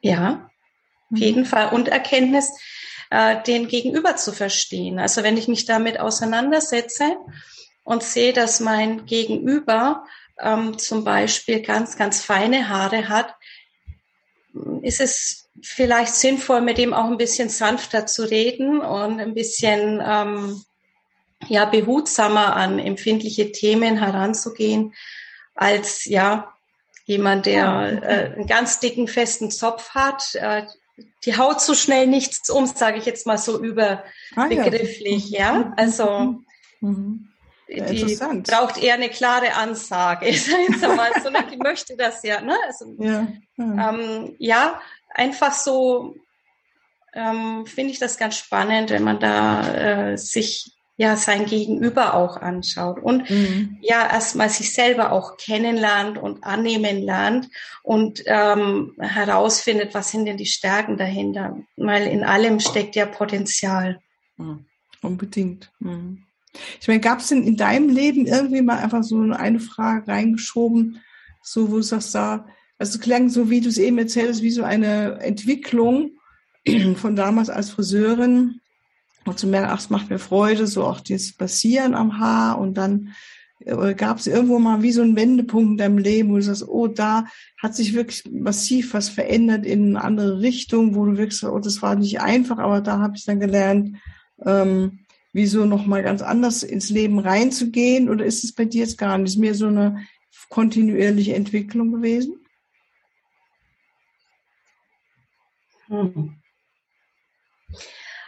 Ja, 0.00 0.50
auf 1.12 1.18
jeden 1.18 1.44
Fall. 1.44 1.72
Und 1.74 1.88
Erkenntnis, 1.88 2.50
äh, 3.10 3.42
den 3.42 3.68
Gegenüber 3.68 4.16
zu 4.16 4.32
verstehen. 4.32 4.98
Also 4.98 5.22
wenn 5.22 5.36
ich 5.36 5.48
mich 5.48 5.64
damit 5.64 5.98
auseinandersetze 5.98 7.16
und 7.82 8.02
sehe, 8.02 8.32
dass 8.32 8.60
mein 8.60 9.06
Gegenüber 9.06 10.04
ähm, 10.40 10.78
zum 10.78 11.04
Beispiel 11.04 11.60
ganz, 11.60 11.96
ganz 11.96 12.22
feine 12.22 12.68
Haare 12.68 13.08
hat, 13.08 13.34
ist 14.82 15.00
es 15.00 15.48
vielleicht 15.62 16.14
sinnvoll, 16.14 16.60
mit 16.60 16.78
dem 16.78 16.94
auch 16.94 17.04
ein 17.04 17.18
bisschen 17.18 17.48
sanfter 17.48 18.06
zu 18.06 18.28
reden 18.28 18.80
und 18.80 19.20
ein 19.20 19.34
bisschen 19.34 20.00
ähm, 20.04 20.62
ja 21.48 21.64
behutsamer 21.64 22.56
an 22.56 22.78
empfindliche 22.78 23.52
Themen 23.52 23.96
heranzugehen, 23.98 24.94
als 25.54 26.04
ja 26.04 26.52
jemand, 27.04 27.46
der 27.46 28.02
äh, 28.02 28.34
einen 28.34 28.46
ganz 28.46 28.78
dicken, 28.80 29.08
festen 29.08 29.50
Zopf 29.50 29.90
hat, 29.90 30.34
äh, 30.36 30.62
die 31.24 31.36
haut 31.36 31.60
so 31.60 31.74
schnell 31.74 32.06
nichts 32.06 32.50
um, 32.50 32.66
sage 32.66 32.98
ich 32.98 33.04
jetzt 33.04 33.26
mal 33.26 33.38
so 33.38 33.60
überbegrifflich, 33.60 35.34
ah, 35.34 35.38
ja. 35.38 35.60
ja. 35.60 35.72
Also 35.76 36.36
mhm. 36.80 37.28
die 37.68 38.18
braucht 38.46 38.78
eher 38.82 38.94
eine 38.94 39.08
klare 39.08 39.54
Ansage. 39.54 40.26
Ich 40.28 40.44
sage 40.44 40.62
jetzt 40.68 40.82
mal 40.82 41.10
so, 41.22 41.30
die 41.50 41.56
möchte 41.56 41.96
das 41.96 42.22
ja, 42.22 42.40
ne? 42.40 42.56
Also, 42.66 42.94
ja. 42.98 43.26
Ja. 43.56 43.90
Ähm, 43.90 44.36
ja, 44.38 44.80
einfach 45.14 45.52
so 45.52 46.14
ähm, 47.12 47.66
finde 47.66 47.92
ich 47.92 47.98
das 47.98 48.18
ganz 48.18 48.36
spannend, 48.36 48.90
wenn 48.90 49.02
man 49.02 49.18
da 49.18 50.12
äh, 50.12 50.16
sich 50.16 50.72
ja 51.00 51.16
sein 51.16 51.46
Gegenüber 51.46 52.12
auch 52.12 52.36
anschaut 52.36 53.02
und 53.02 53.30
mhm. 53.30 53.78
ja 53.80 54.06
erstmal 54.06 54.50
sich 54.50 54.74
selber 54.74 55.12
auch 55.12 55.38
kennenlernt 55.38 56.18
und 56.18 56.44
annehmen 56.44 57.00
lernt 57.00 57.48
und 57.82 58.22
ähm, 58.26 58.92
herausfindet, 58.98 59.94
was 59.94 60.10
sind 60.10 60.26
denn 60.26 60.36
die 60.36 60.44
Stärken 60.44 60.98
dahinter, 60.98 61.56
weil 61.78 62.06
in 62.06 62.22
allem 62.22 62.60
steckt 62.60 62.96
ja 62.96 63.06
Potenzial. 63.06 63.98
Mhm. 64.36 64.66
Unbedingt. 65.00 65.72
Mhm. 65.78 66.24
Ich 66.78 66.86
meine, 66.86 67.00
gab 67.00 67.20
es 67.20 67.28
denn 67.28 67.44
in 67.44 67.56
deinem 67.56 67.88
Leben 67.88 68.26
irgendwie 68.26 68.60
mal 68.60 68.76
einfach 68.76 69.02
so 69.02 69.18
eine 69.22 69.60
Frage 69.60 70.06
reingeschoben, 70.08 71.00
so 71.42 71.70
wo 71.70 71.76
du 71.76 71.82
sagst, 71.82 72.14
da, 72.14 72.46
also 72.76 72.98
es 72.98 73.00
klang 73.00 73.30
so, 73.30 73.48
wie 73.48 73.62
du 73.62 73.70
es 73.70 73.78
eben 73.78 73.96
erzählst, 73.96 74.42
wie 74.42 74.50
so 74.50 74.64
eine 74.64 75.18
Entwicklung 75.22 76.10
von 76.96 77.16
damals 77.16 77.48
als 77.48 77.70
Friseurin 77.70 78.59
und 79.26 79.38
zu 79.38 79.46
merken, 79.46 79.68
ach, 79.70 79.78
es 79.78 79.90
macht 79.90 80.10
mir 80.10 80.18
Freude, 80.18 80.66
so 80.66 80.84
auch 80.84 81.00
das 81.00 81.32
Passieren 81.32 81.94
am 81.94 82.18
Haar 82.18 82.58
und 82.58 82.74
dann 82.74 83.14
äh, 83.60 83.94
gab 83.94 84.18
es 84.18 84.26
irgendwo 84.26 84.58
mal 84.58 84.82
wie 84.82 84.92
so 84.92 85.02
einen 85.02 85.16
Wendepunkt 85.16 85.72
in 85.72 85.76
deinem 85.76 85.98
Leben, 85.98 86.30
wo 86.30 86.36
du 86.36 86.42
sagst, 86.42 86.66
oh, 86.66 86.86
da 86.86 87.26
hat 87.60 87.74
sich 87.74 87.94
wirklich 87.94 88.24
massiv 88.30 88.94
was 88.94 89.08
verändert 89.08 89.66
in 89.66 89.96
eine 89.96 90.04
andere 90.04 90.40
Richtung, 90.40 90.94
wo 90.94 91.04
du 91.04 91.18
wirklich 91.18 91.44
oh, 91.44 91.58
das 91.58 91.82
war 91.82 91.94
nicht 91.94 92.20
einfach, 92.20 92.58
aber 92.58 92.80
da 92.80 92.98
habe 92.98 93.16
ich 93.16 93.24
dann 93.24 93.40
gelernt, 93.40 93.96
ähm, 94.44 95.00
wieso 95.32 95.66
nochmal 95.66 96.02
ganz 96.02 96.22
anders 96.22 96.62
ins 96.62 96.90
Leben 96.90 97.18
reinzugehen 97.18 98.08
oder 98.08 98.24
ist 98.24 98.44
es 98.44 98.54
bei 98.54 98.64
dir 98.64 98.80
jetzt 98.80 98.98
gar 98.98 99.18
nicht? 99.18 99.38
Mehr 99.38 99.54
so 99.54 99.66
eine 99.66 100.06
kontinuierliche 100.48 101.34
Entwicklung 101.34 101.92
gewesen? 101.92 102.36
Hm. 105.88 106.36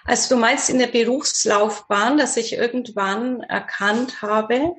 Also 0.05 0.35
du 0.35 0.41
meinst 0.41 0.69
in 0.71 0.79
der 0.79 0.89
Berufslaufbahn, 0.89 2.19
dass 2.19 2.37
ich 2.37 2.55
irgendwann 2.55 3.41
erkannt 3.41 4.23
habe? 4.23 4.73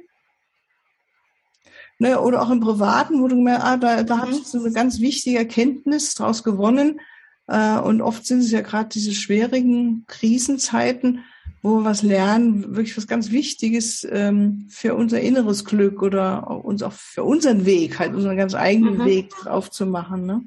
Ne, 1.99 2.19
oder 2.19 2.41
auch 2.41 2.49
im 2.49 2.59
Privaten, 2.59 3.21
wo 3.21 3.27
du 3.27 3.35
gemerkt 3.35 3.63
ah, 3.63 3.77
da, 3.77 4.03
da 4.03 4.15
mhm. 4.15 4.21
habe 4.21 4.31
ich 4.31 4.45
so 4.45 4.59
eine 4.59 4.71
ganz 4.71 4.99
wichtige 4.99 5.37
Erkenntnis 5.37 6.15
daraus 6.15 6.43
gewonnen. 6.43 6.99
Äh, 7.47 7.77
und 7.79 8.01
oft 8.01 8.25
sind 8.25 8.39
es 8.39 8.51
ja 8.51 8.61
gerade 8.61 8.89
diese 8.89 9.13
schwierigen 9.13 10.03
Krisenzeiten, 10.07 11.23
wo 11.61 11.77
wir 11.77 11.85
was 11.85 12.03
lernen, 12.03 12.75
wirklich 12.75 12.97
was 12.97 13.07
ganz 13.07 13.31
Wichtiges 13.31 14.05
ähm, 14.11 14.67
für 14.69 14.95
unser 14.95 15.21
inneres 15.21 15.63
Glück 15.63 16.01
oder 16.01 16.65
uns 16.65 16.83
auch 16.83 16.91
für 16.91 17.23
unseren 17.23 17.65
Weg, 17.65 17.99
halt 17.99 18.13
unseren 18.13 18.35
ganz 18.35 18.53
eigenen 18.53 18.97
mhm. 18.97 19.05
Weg 19.05 19.47
aufzumachen. 19.47 20.25
Ne? 20.25 20.41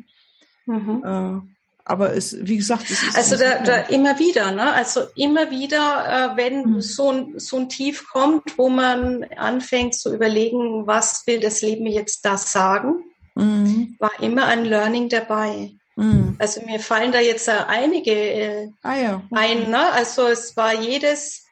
Mhm. 0.66 1.55
Aber 1.88 2.14
es, 2.14 2.36
wie 2.40 2.56
gesagt, 2.56 2.90
es 2.90 3.00
ist. 3.04 3.16
Also 3.16 3.36
da, 3.36 3.60
da 3.60 3.76
immer 3.82 4.18
wieder, 4.18 4.50
ne? 4.50 4.72
Also 4.72 5.02
immer 5.14 5.52
wieder, 5.52 6.32
äh, 6.32 6.36
wenn 6.36 6.62
mhm. 6.64 6.80
so, 6.80 7.12
ein, 7.12 7.38
so 7.38 7.58
ein 7.58 7.68
Tief 7.68 8.08
kommt, 8.08 8.58
wo 8.58 8.68
man 8.68 9.24
anfängt 9.36 9.94
zu 9.94 10.12
überlegen, 10.12 10.88
was 10.88 11.22
will 11.28 11.38
das 11.38 11.62
Leben 11.62 11.84
mir 11.84 11.92
jetzt 11.92 12.24
da 12.24 12.36
sagen, 12.36 13.04
mhm. 13.36 13.94
war 14.00 14.10
immer 14.20 14.46
ein 14.46 14.64
Learning 14.64 15.08
dabei. 15.08 15.70
Mhm. 15.94 16.34
Also 16.40 16.60
mir 16.62 16.80
fallen 16.80 17.12
da 17.12 17.20
jetzt 17.20 17.46
äh, 17.46 17.52
einige 17.68 18.10
äh, 18.10 18.68
ah, 18.82 18.96
ja. 18.96 19.22
ein, 19.30 19.70
ne? 19.70 19.92
Also 19.92 20.26
es 20.26 20.56
war 20.56 20.74
jedes, 20.74 21.46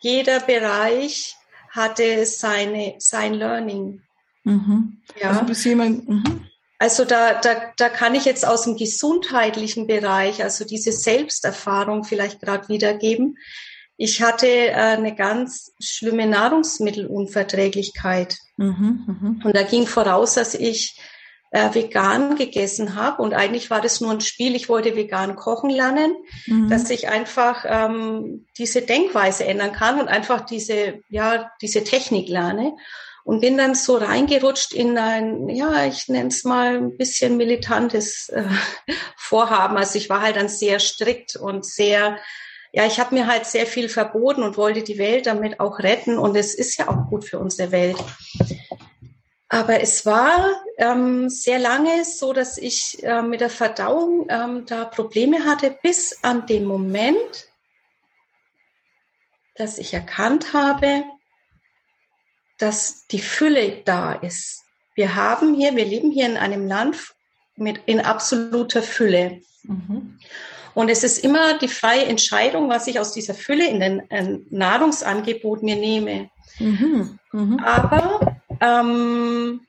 jeder 0.00 0.40
Bereich 0.40 1.36
hatte 1.70 2.26
seine, 2.26 2.96
sein 2.98 3.34
Learning. 3.34 4.02
Mhm. 4.42 5.00
Ja. 5.20 5.30
Also 5.30 5.44
bis 5.44 5.62
jemand, 5.64 6.08
mhm. 6.08 6.45
Also 6.78 7.04
da, 7.04 7.40
da, 7.40 7.72
da 7.76 7.88
kann 7.88 8.14
ich 8.14 8.26
jetzt 8.26 8.46
aus 8.46 8.64
dem 8.64 8.76
gesundheitlichen 8.76 9.86
Bereich, 9.86 10.42
also 10.42 10.66
diese 10.66 10.92
Selbsterfahrung 10.92 12.04
vielleicht 12.04 12.40
gerade 12.40 12.68
wiedergeben. 12.68 13.38
Ich 13.96 14.20
hatte 14.20 14.46
äh, 14.46 14.74
eine 14.74 15.14
ganz 15.14 15.72
schlimme 15.80 16.26
Nahrungsmittelunverträglichkeit. 16.26 18.36
Mhm, 18.58 19.04
mh. 19.06 19.36
Und 19.46 19.56
da 19.56 19.62
ging 19.62 19.86
voraus, 19.86 20.34
dass 20.34 20.54
ich 20.54 21.00
äh, 21.50 21.72
vegan 21.72 22.36
gegessen 22.36 22.94
habe. 22.94 23.22
Und 23.22 23.32
eigentlich 23.32 23.70
war 23.70 23.80
das 23.80 24.02
nur 24.02 24.10
ein 24.10 24.20
Spiel. 24.20 24.54
Ich 24.54 24.68
wollte 24.68 24.96
vegan 24.96 25.34
kochen 25.36 25.70
lernen, 25.70 26.14
mhm. 26.46 26.68
dass 26.68 26.90
ich 26.90 27.08
einfach 27.08 27.64
ähm, 27.66 28.44
diese 28.58 28.82
Denkweise 28.82 29.46
ändern 29.46 29.72
kann 29.72 29.98
und 29.98 30.08
einfach 30.08 30.42
diese, 30.42 31.00
ja, 31.08 31.50
diese 31.62 31.84
Technik 31.84 32.28
lerne 32.28 32.76
und 33.26 33.40
bin 33.40 33.58
dann 33.58 33.74
so 33.74 33.96
reingerutscht 33.96 34.72
in 34.72 34.96
ein, 34.96 35.48
ja, 35.48 35.84
ich 35.84 36.06
nenne 36.06 36.28
es 36.28 36.44
mal 36.44 36.76
ein 36.76 36.96
bisschen 36.96 37.36
militantes 37.36 38.28
äh, 38.28 38.44
Vorhaben. 39.16 39.76
Also 39.76 39.98
ich 39.98 40.08
war 40.08 40.22
halt 40.22 40.36
dann 40.36 40.48
sehr 40.48 40.78
strikt 40.78 41.34
und 41.34 41.66
sehr, 41.66 42.18
ja, 42.70 42.86
ich 42.86 43.00
habe 43.00 43.16
mir 43.16 43.26
halt 43.26 43.44
sehr 43.44 43.66
viel 43.66 43.88
verboten 43.88 44.44
und 44.44 44.56
wollte 44.56 44.84
die 44.84 44.98
Welt 44.98 45.26
damit 45.26 45.58
auch 45.58 45.80
retten 45.80 46.18
und 46.18 46.36
es 46.36 46.54
ist 46.54 46.78
ja 46.78 46.86
auch 46.86 47.10
gut 47.10 47.24
für 47.24 47.40
unsere 47.40 47.72
Welt. 47.72 47.96
Aber 49.48 49.80
es 49.80 50.06
war 50.06 50.48
ähm, 50.78 51.28
sehr 51.28 51.58
lange 51.58 52.04
so, 52.04 52.32
dass 52.32 52.58
ich 52.58 53.02
äh, 53.02 53.22
mit 53.22 53.40
der 53.40 53.50
Verdauung 53.50 54.28
ähm, 54.28 54.66
da 54.66 54.84
Probleme 54.84 55.44
hatte, 55.44 55.76
bis 55.82 56.22
an 56.22 56.46
den 56.46 56.64
Moment, 56.64 57.48
dass 59.56 59.78
ich 59.78 59.92
erkannt 59.94 60.52
habe, 60.52 61.02
dass 62.58 63.06
die 63.06 63.20
Fülle 63.20 63.82
da 63.84 64.12
ist. 64.12 64.62
Wir 64.94 65.14
haben 65.14 65.54
hier, 65.54 65.76
wir 65.76 65.84
leben 65.84 66.10
hier 66.10 66.26
in 66.26 66.36
einem 66.36 66.66
Land 66.66 66.96
mit 67.56 67.80
in 67.86 68.00
absoluter 68.00 68.82
Fülle. 68.82 69.40
Mhm. 69.62 70.18
Und 70.74 70.90
es 70.90 71.04
ist 71.04 71.18
immer 71.18 71.58
die 71.58 71.68
freie 71.68 72.04
Entscheidung, 72.04 72.68
was 72.68 72.86
ich 72.86 73.00
aus 73.00 73.12
dieser 73.12 73.34
Fülle 73.34 73.66
in 73.66 73.80
den 73.80 74.10
äh, 74.10 74.38
Nahrungsangebot 74.50 75.62
mir 75.62 75.76
nehme. 75.76 76.30
Mhm. 76.58 77.18
Mhm. 77.32 77.58
Aber 77.60 78.40
ähm, 78.60 79.60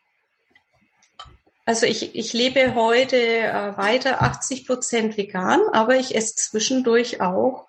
also 1.65 1.85
ich, 1.85 2.15
ich 2.15 2.31
lebe 2.31 2.75
heute 2.75 3.17
äh, 3.17 3.77
weiter 3.77 4.21
80 4.21 4.65
Prozent 4.65 5.17
vegan, 5.17 5.59
aber 5.73 5.97
ich 5.97 6.15
esse 6.15 6.35
zwischendurch 6.35 7.19
auch 7.19 7.67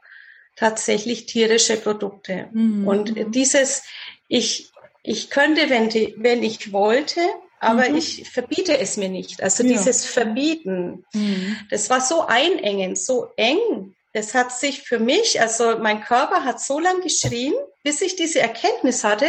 tatsächlich 0.54 1.26
tierische 1.26 1.76
Produkte. 1.76 2.48
Mhm. 2.52 2.86
Und 2.86 3.34
dieses, 3.34 3.82
ich, 4.28 4.67
ich 5.08 5.30
könnte, 5.30 5.70
wenn, 5.70 5.88
die, 5.88 6.14
wenn 6.18 6.42
ich 6.42 6.70
wollte, 6.70 7.20
aber 7.60 7.88
mhm. 7.88 7.96
ich 7.96 8.28
verbiete 8.30 8.78
es 8.78 8.98
mir 8.98 9.08
nicht. 9.08 9.42
Also 9.42 9.62
ja. 9.62 9.70
dieses 9.70 10.04
Verbieten, 10.04 11.06
mhm. 11.14 11.56
das 11.70 11.88
war 11.88 12.02
so 12.02 12.26
einengend, 12.26 12.98
so 12.98 13.28
eng. 13.36 13.94
Das 14.12 14.34
hat 14.34 14.52
sich 14.52 14.82
für 14.82 14.98
mich, 14.98 15.40
also 15.40 15.78
mein 15.78 16.02
Körper 16.02 16.44
hat 16.44 16.60
so 16.60 16.78
lange 16.78 17.00
geschrien, 17.00 17.54
bis 17.82 18.02
ich 18.02 18.16
diese 18.16 18.40
Erkenntnis 18.40 19.02
hatte 19.02 19.28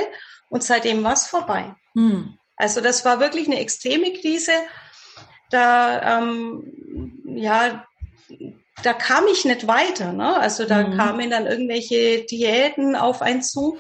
und 0.50 0.64
seitdem 0.64 1.02
war 1.04 1.14
es 1.14 1.28
vorbei. 1.28 1.74
Mhm. 1.94 2.38
Also 2.58 2.82
das 2.82 3.06
war 3.06 3.22
wirklich 3.22 3.48
eine 3.48 3.60
extreme 3.60 4.12
Krise. 4.12 4.52
Da, 5.50 6.20
ähm, 6.20 7.24
ja, 7.24 7.86
da 8.84 8.94
kam 8.94 9.28
ich 9.32 9.46
nicht 9.46 9.66
weiter. 9.66 10.12
Ne? 10.12 10.36
Also 10.38 10.66
da 10.66 10.86
mhm. 10.86 10.98
kamen 10.98 11.30
dann 11.30 11.48
irgendwelche 11.48 12.26
Diäten 12.26 12.98
auf 12.98 13.22
einen 13.22 13.44
zu. 13.44 13.78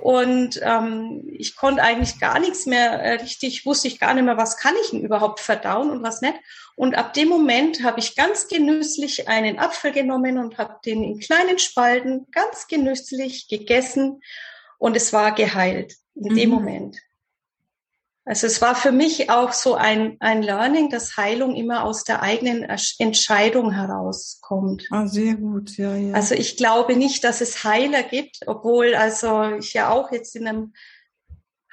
Und 0.00 0.60
ähm, 0.62 1.24
ich 1.30 1.56
konnte 1.56 1.82
eigentlich 1.82 2.18
gar 2.18 2.38
nichts 2.38 2.66
mehr 2.66 2.92
äh, 3.02 3.12
richtig, 3.14 3.66
wusste 3.66 3.88
ich 3.88 4.00
gar 4.00 4.14
nicht 4.14 4.24
mehr, 4.24 4.36
was 4.36 4.56
kann 4.56 4.74
ich 4.82 4.90
denn 4.90 5.02
überhaupt 5.02 5.40
verdauen 5.40 5.90
und 5.90 6.02
was 6.02 6.22
nicht. 6.22 6.34
Und 6.76 6.94
ab 6.94 7.12
dem 7.12 7.28
Moment 7.28 7.82
habe 7.82 8.00
ich 8.00 8.16
ganz 8.16 8.48
genüsslich 8.48 9.28
einen 9.28 9.58
Apfel 9.58 9.92
genommen 9.92 10.38
und 10.38 10.58
habe 10.58 10.76
den 10.84 11.02
in 11.04 11.18
kleinen 11.20 11.58
Spalten 11.58 12.26
ganz 12.32 12.66
genüsslich 12.66 13.48
gegessen 13.48 14.22
und 14.78 14.96
es 14.96 15.12
war 15.12 15.32
geheilt 15.32 15.94
in 16.14 16.32
mhm. 16.32 16.36
dem 16.36 16.50
Moment. 16.50 16.96
Also 18.26 18.46
es 18.46 18.62
war 18.62 18.74
für 18.74 18.90
mich 18.90 19.28
auch 19.28 19.52
so 19.52 19.74
ein, 19.74 20.16
ein 20.20 20.42
Learning, 20.42 20.88
dass 20.88 21.18
Heilung 21.18 21.54
immer 21.54 21.84
aus 21.84 22.04
der 22.04 22.22
eigenen 22.22 22.66
Entscheidung 22.98 23.70
herauskommt. 23.72 24.86
Ah, 24.90 25.06
sehr 25.06 25.34
gut, 25.34 25.76
ja, 25.76 25.94
ja. 25.94 26.14
Also 26.14 26.34
ich 26.34 26.56
glaube 26.56 26.96
nicht, 26.96 27.22
dass 27.22 27.42
es 27.42 27.64
Heiler 27.64 28.02
gibt, 28.02 28.40
obwohl 28.46 28.94
also 28.94 29.56
ich 29.58 29.74
ja 29.74 29.90
auch 29.90 30.10
jetzt 30.10 30.36
in 30.36 30.48
einem 30.48 30.72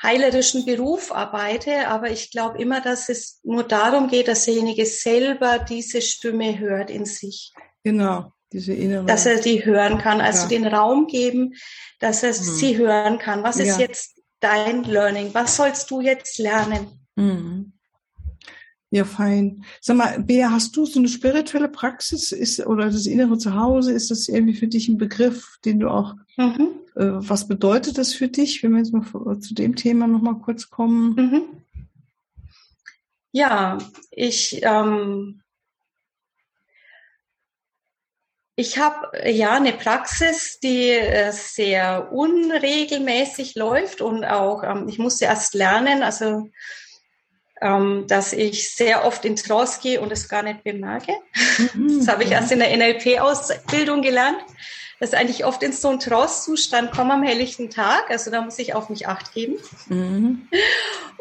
heilerischen 0.03 0.65
Beruf 0.65 1.13
arbeite, 1.13 1.88
aber 1.88 2.10
ich 2.10 2.31
glaube 2.31 2.62
immer, 2.62 2.81
dass 2.81 3.08
es 3.08 3.39
nur 3.43 3.63
darum 3.63 4.10
geht, 4.10 4.27
dass 4.27 4.46
derjenige 4.46 4.86
selber 4.86 5.60
diese 5.60 6.01
Stimme 6.01 6.60
hört 6.60 6.89
in 6.89 7.05
sich. 7.05 7.53
Genau, 7.84 8.34
diese 8.51 8.74
innere. 8.74 9.05
Dass 9.05 9.25
er 9.25 9.39
die 9.39 9.63
hören 9.63 10.00
kann, 10.00 10.20
also 10.20 10.43
ja. 10.43 10.48
den 10.50 10.67
Raum 10.67 11.08
geben, 11.08 11.53
dass 12.00 12.24
er 12.24 12.31
mhm. 12.31 12.34
sie 12.34 12.77
hören 12.77 13.20
kann. 13.20 13.43
Was 13.43 13.58
ja. 13.58 13.65
ist 13.65 13.79
jetzt 13.79 14.21
dein 14.42 14.84
Learning? 14.84 15.34
Was 15.34 15.56
sollst 15.56 15.90
du 15.90 16.02
jetzt 16.02 16.38
lernen? 16.38 16.88
Mhm. 17.16 17.74
Ja, 18.94 19.06
fein. 19.06 19.64
Sag 19.80 19.96
mal, 19.96 20.22
Bea, 20.22 20.52
hast 20.52 20.76
du 20.76 20.86
so 20.86 21.00
eine 21.00 21.08
spirituelle 21.08 21.70
Praxis 21.70 22.34
ist, 22.34 22.66
oder 22.68 22.88
das 22.88 23.06
innere 23.06 23.38
Zuhause? 23.38 23.94
Ist 23.94 24.12
das 24.12 24.28
irgendwie 24.28 24.54
für 24.54 24.68
dich 24.68 24.90
ein 24.90 24.98
Begriff, 24.98 25.58
den 25.64 25.80
du 25.80 25.90
auch, 25.90 26.16
mhm. 26.36 26.68
äh, 26.96 27.12
was 27.14 27.48
bedeutet 27.48 27.98
das 27.98 28.14
für 28.14 28.28
dich, 28.28 28.62
wenn 28.62 28.72
wir 28.72 28.80
jetzt 28.80 28.92
mal 28.92 29.40
zu 29.40 29.54
dem 29.54 29.78
Thema 29.78 30.08
nochmal 30.08 30.40
kurz 30.40 30.70
kommen? 30.70 31.16
Mhm. 31.16 31.44
Ja, 33.32 33.78
ich 34.12 34.60
ähm, 34.64 35.42
Ich 38.55 38.77
habe 38.77 39.12
ja 39.29 39.53
eine 39.53 39.74
Praxis, 39.74 40.60
die 40.60 40.89
äh, 40.89 41.31
sehr 41.31 42.12
unregelmäßig 42.12 43.55
läuft 43.55 44.01
und 44.01 44.25
auch, 44.25 44.63
ähm, 44.63 44.88
ich 44.89 45.00
musste 45.00 45.25
erst 45.25 45.53
lernen, 45.53 46.03
also 46.03 46.50
ähm, 47.62 48.05
dass 48.08 48.34
ich 48.34 48.74
sehr 48.74 49.05
oft 49.05 49.24
in 49.24 49.36
Trance 49.36 49.79
gehe 49.81 50.01
und 50.01 50.12
es 50.12 50.27
gar 50.27 50.43
nicht 50.43 50.63
bemerke. 50.63 51.13
Mhm, 51.74 52.00
das 52.00 52.08
habe 52.08 52.24
ich 52.24 52.31
ja. 52.31 52.39
erst 52.39 52.51
in 52.51 52.60
der 52.60 52.75
NLP-Ausbildung 52.75 54.01
gelernt, 54.01 54.39
dass 55.00 55.13
eigentlich 55.13 55.46
oft 55.46 55.63
in 55.63 55.72
so 55.72 55.89
einen 55.89 56.00
Trance-Zustand 56.00 56.91
komme 56.91 57.13
am 57.13 57.24
helllichten 57.24 57.70
Tag. 57.70 58.10
Also 58.10 58.31
da 58.31 58.41
muss 58.41 58.60
ich 58.60 58.74
auf 58.74 58.89
mich 58.89 59.08
acht 59.08 59.34
geben. 59.34 59.58
Mhm. 59.88 60.48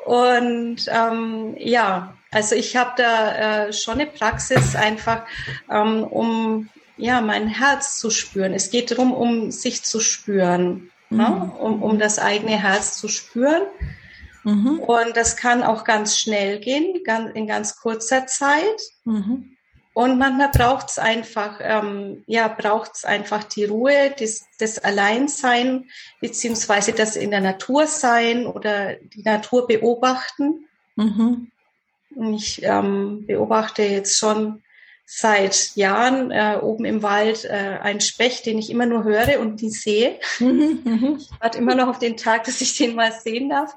Und 0.04 0.80
ähm, 0.88 1.54
ja, 1.58 2.16
also 2.30 2.54
ich 2.54 2.76
habe 2.76 2.92
da 2.96 3.66
äh, 3.66 3.72
schon 3.72 3.94
eine 3.94 4.06
Praxis 4.06 4.74
einfach, 4.74 5.26
ähm, 5.70 6.04
um 6.04 6.68
ja, 7.00 7.20
mein 7.20 7.48
Herz 7.48 7.98
zu 7.98 8.10
spüren. 8.10 8.52
Es 8.52 8.70
geht 8.70 8.90
darum, 8.90 9.12
um 9.12 9.50
sich 9.50 9.82
zu 9.82 10.00
spüren, 10.00 10.90
ne? 11.08 11.28
mhm. 11.28 11.38
ne? 11.38 11.52
um, 11.58 11.82
um 11.82 11.98
das 11.98 12.18
eigene 12.18 12.62
Herz 12.62 12.98
zu 12.98 13.08
spüren. 13.08 13.62
Mhm. 14.44 14.80
Und 14.80 15.16
das 15.16 15.36
kann 15.36 15.62
auch 15.62 15.84
ganz 15.84 16.18
schnell 16.18 16.60
gehen, 16.60 17.02
ganz, 17.04 17.30
in 17.34 17.46
ganz 17.46 17.76
kurzer 17.76 18.26
Zeit. 18.26 18.80
Mhm. 19.04 19.56
Und 19.92 20.18
manchmal 20.18 20.50
braucht 20.50 20.90
es 20.90 20.98
einfach, 20.98 21.58
ähm, 21.60 22.22
ja, 22.26 22.48
braucht 22.48 22.92
es 22.94 23.04
einfach 23.04 23.44
die 23.44 23.64
Ruhe, 23.64 24.14
das, 24.18 24.46
das 24.58 24.78
Alleinsein, 24.78 25.90
beziehungsweise 26.20 26.92
das 26.92 27.16
in 27.16 27.30
der 27.30 27.40
Natur 27.40 27.86
sein 27.86 28.46
oder 28.46 28.94
die 28.94 29.22
Natur 29.22 29.66
beobachten. 29.66 30.66
Mhm. 30.96 31.50
Ich 32.34 32.62
ähm, 32.62 33.26
beobachte 33.26 33.82
jetzt 33.82 34.16
schon 34.18 34.62
seit 35.12 35.72
Jahren 35.74 36.30
äh, 36.30 36.56
oben 36.62 36.84
im 36.84 37.02
Wald 37.02 37.44
äh, 37.44 37.78
einen 37.82 38.00
Specht, 38.00 38.46
den 38.46 38.58
ich 38.58 38.70
immer 38.70 38.86
nur 38.86 39.02
höre 39.02 39.40
und 39.40 39.60
nie 39.60 39.70
sehe. 39.70 40.20
Ich 40.38 40.40
warte 41.40 41.58
immer 41.58 41.74
noch 41.74 41.88
auf 41.88 41.98
den 41.98 42.16
Tag, 42.16 42.44
dass 42.44 42.60
ich 42.60 42.76
den 42.76 42.94
mal 42.94 43.10
sehen 43.10 43.48
darf. 43.48 43.74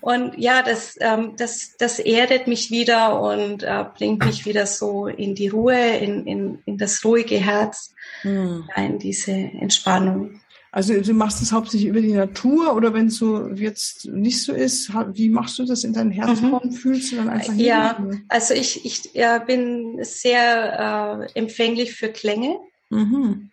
Und 0.00 0.36
ja, 0.36 0.62
das, 0.62 0.96
ähm, 1.00 1.34
das, 1.36 1.76
das 1.78 2.00
erdet 2.00 2.48
mich 2.48 2.72
wieder 2.72 3.20
und 3.20 3.62
äh, 3.62 3.84
bringt 3.96 4.26
mich 4.26 4.44
wieder 4.44 4.66
so 4.66 5.06
in 5.06 5.36
die 5.36 5.46
Ruhe, 5.46 5.98
in, 5.98 6.26
in, 6.26 6.58
in 6.66 6.78
das 6.78 7.04
ruhige 7.04 7.36
Herz, 7.36 7.94
mhm. 8.24 8.68
in 8.76 8.98
diese 8.98 9.30
Entspannung. 9.30 10.40
Also 10.76 11.00
du 11.00 11.14
machst 11.14 11.40
das 11.40 11.52
hauptsächlich 11.52 11.88
über 11.88 12.02
die 12.02 12.12
Natur 12.12 12.76
oder 12.76 12.92
wenn 12.92 13.06
es 13.06 13.16
so 13.16 13.48
jetzt 13.48 14.04
nicht 14.08 14.42
so 14.42 14.52
ist, 14.52 14.92
wie 15.14 15.30
machst 15.30 15.58
du 15.58 15.64
das 15.64 15.84
in 15.84 15.94
deinem 15.94 16.10
Herzraum? 16.10 16.60
Mhm. 16.64 16.72
Fühlst 16.72 17.12
du 17.12 17.16
dann 17.16 17.30
einfach 17.30 17.54
Ja, 17.54 17.96
hin? 17.96 18.26
also 18.28 18.52
ich, 18.52 18.84
ich 18.84 19.14
ja, 19.14 19.38
bin 19.38 20.04
sehr 20.04 21.30
äh, 21.32 21.38
empfänglich 21.38 21.94
für 21.94 22.10
Klänge. 22.10 22.58
Mhm. 22.90 23.52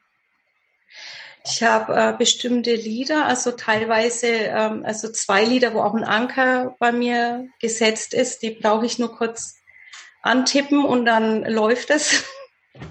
Ich 1.46 1.64
habe 1.64 1.96
äh, 1.96 2.14
bestimmte 2.18 2.76
Lieder, 2.76 3.26
also 3.26 3.52
teilweise, 3.52 4.28
ähm, 4.28 4.84
also 4.86 5.10
zwei 5.10 5.46
Lieder, 5.46 5.74
wo 5.74 5.80
auch 5.80 5.94
ein 5.94 6.04
Anker 6.04 6.76
bei 6.78 6.92
mir 6.92 7.48
gesetzt 7.62 8.14
ist, 8.14 8.42
die 8.42 8.50
brauche 8.50 8.86
ich 8.86 9.00
nur 9.00 9.16
kurz 9.16 9.56
antippen 10.24 10.84
und 10.84 11.06
dann 11.06 11.46
läuft 11.46 11.90
es. 11.90 12.26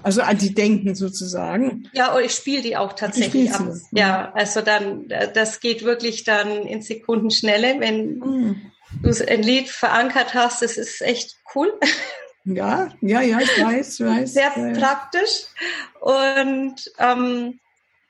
Also 0.01 0.21
an 0.21 0.37
die 0.37 0.53
denken 0.53 0.95
sozusagen. 0.95 1.89
Ja, 1.93 2.13
und 2.15 2.23
ich 2.23 2.33
spiele 2.33 2.61
die 2.61 2.77
auch 2.77 2.93
tatsächlich 2.93 3.51
ab. 3.51 3.67
Ja, 3.91 4.31
also 4.33 4.61
dann, 4.61 5.07
das 5.33 5.59
geht 5.59 5.83
wirklich 5.83 6.23
dann 6.23 6.65
in 6.65 6.81
Sekundenschnelle, 6.81 7.79
wenn 7.79 8.19
mhm. 8.19 8.71
du 9.01 9.27
ein 9.27 9.43
Lied 9.43 9.69
verankert 9.69 10.33
hast, 10.33 10.61
das 10.61 10.77
ist 10.77 11.01
echt 11.01 11.37
cool. 11.53 11.73
Ja, 12.45 12.89
ja, 13.01 13.21
ja, 13.21 13.39
ich 13.39 13.63
weiß, 13.63 13.99
ich 13.99 14.05
weiß. 14.05 14.33
Sehr 14.33 14.51
ja, 14.55 14.79
praktisch. 14.79 15.45
Und 16.01 16.75
ähm, 16.99 17.59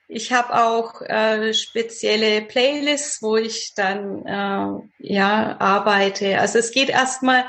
ich 0.08 0.32
habe 0.32 0.54
auch 0.62 1.00
äh, 1.02 1.54
spezielle 1.54 2.42
Playlists, 2.42 3.22
wo 3.22 3.36
ich 3.36 3.72
dann 3.74 4.24
äh, 4.26 5.08
ja 5.08 5.56
arbeite. 5.60 6.40
Also 6.40 6.58
es 6.58 6.72
geht 6.72 6.88
erstmal 6.88 7.44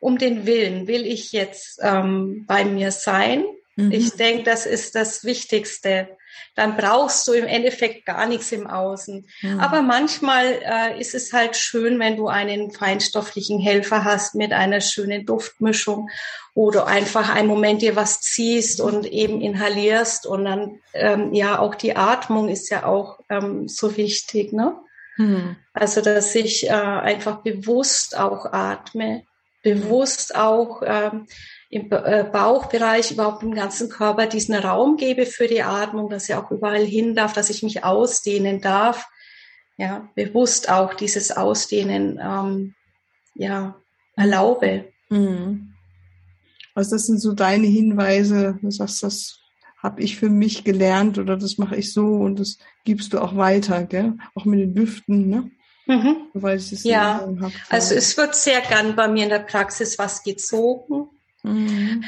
um 0.00 0.18
den 0.18 0.46
Willen. 0.46 0.86
Will 0.86 1.06
ich 1.06 1.32
jetzt 1.32 1.78
ähm, 1.82 2.44
bei 2.46 2.64
mir 2.64 2.90
sein? 2.90 3.44
Mhm. 3.86 3.92
Ich 3.92 4.12
denke, 4.12 4.44
das 4.44 4.66
ist 4.66 4.94
das 4.94 5.24
Wichtigste. 5.24 6.08
Dann 6.54 6.76
brauchst 6.76 7.26
du 7.26 7.32
im 7.32 7.46
Endeffekt 7.46 8.06
gar 8.06 8.26
nichts 8.26 8.52
im 8.52 8.66
Außen. 8.66 9.26
Mhm. 9.42 9.60
Aber 9.60 9.82
manchmal 9.82 10.60
äh, 10.62 11.00
ist 11.00 11.14
es 11.14 11.32
halt 11.32 11.56
schön, 11.56 11.98
wenn 11.98 12.16
du 12.16 12.28
einen 12.28 12.70
feinstofflichen 12.70 13.60
Helfer 13.60 14.04
hast 14.04 14.34
mit 14.34 14.52
einer 14.52 14.80
schönen 14.80 15.26
Duftmischung 15.26 16.10
oder 16.54 16.86
einfach 16.86 17.34
einen 17.34 17.48
Moment 17.48 17.82
dir 17.82 17.96
was 17.96 18.20
ziehst 18.20 18.80
und 18.80 19.06
eben 19.06 19.40
inhalierst 19.40 20.26
und 20.26 20.44
dann 20.44 20.80
ähm, 20.92 21.32
ja 21.32 21.58
auch 21.58 21.74
die 21.74 21.96
Atmung 21.96 22.48
ist 22.48 22.70
ja 22.70 22.84
auch 22.84 23.20
ähm, 23.28 23.68
so 23.68 23.96
wichtig, 23.96 24.52
ne? 24.52 24.74
Mhm. 25.16 25.56
Also 25.72 26.00
dass 26.00 26.34
ich 26.34 26.68
äh, 26.68 26.72
einfach 26.72 27.42
bewusst 27.42 28.18
auch 28.18 28.46
atme, 28.52 29.22
bewusst 29.62 30.34
auch 30.34 30.82
ähm, 30.84 31.26
im 31.68 31.90
äh, 31.92 32.24
Bauchbereich, 32.24 33.12
überhaupt 33.12 33.42
im 33.42 33.54
ganzen 33.54 33.88
Körper 33.88 34.26
diesen 34.26 34.54
Raum 34.54 34.96
gebe 34.96 35.26
für 35.26 35.46
die 35.46 35.62
Atmung, 35.62 36.08
dass 36.10 36.26
sie 36.26 36.34
auch 36.34 36.50
überall 36.50 36.84
hin 36.84 37.14
darf, 37.14 37.32
dass 37.32 37.50
ich 37.50 37.62
mich 37.62 37.84
ausdehnen 37.84 38.60
darf. 38.60 39.08
Ja, 39.76 40.08
bewusst 40.14 40.70
auch 40.70 40.94
dieses 40.94 41.34
Ausdehnen, 41.34 42.20
ähm, 42.22 42.74
ja, 43.34 43.76
erlaube. 44.16 44.92
Mhm. 45.08 45.74
Also 46.74 46.96
das 46.96 47.06
sind 47.06 47.18
so 47.18 47.32
deine 47.32 47.66
Hinweise, 47.66 48.58
du 48.60 48.70
sagst, 48.70 49.02
das 49.02 49.38
habe 49.82 50.02
ich 50.02 50.16
für 50.16 50.28
mich 50.28 50.64
gelernt 50.64 51.18
oder 51.18 51.36
das 51.36 51.56
mache 51.56 51.76
ich 51.76 51.92
so 51.92 52.04
und 52.04 52.38
das 52.38 52.58
gibst 52.84 53.12
du 53.12 53.18
auch 53.18 53.36
weiter, 53.36 53.84
gell? 53.84 54.14
Auch 54.34 54.44
mit 54.44 54.60
den 54.60 54.74
Düften, 54.74 55.28
ne? 55.28 55.50
Mhm. 55.90 56.16
Weil 56.34 56.58
ich 56.58 56.70
es 56.70 56.84
ja, 56.84 57.28
hab, 57.40 57.52
also 57.68 57.96
es 57.96 58.16
wird 58.16 58.36
sehr 58.36 58.60
gern 58.60 58.94
bei 58.94 59.08
mir 59.08 59.24
in 59.24 59.30
der 59.30 59.40
Praxis 59.40 59.98
was 59.98 60.22
gezogen. 60.22 61.08
Mhm. 61.42 62.04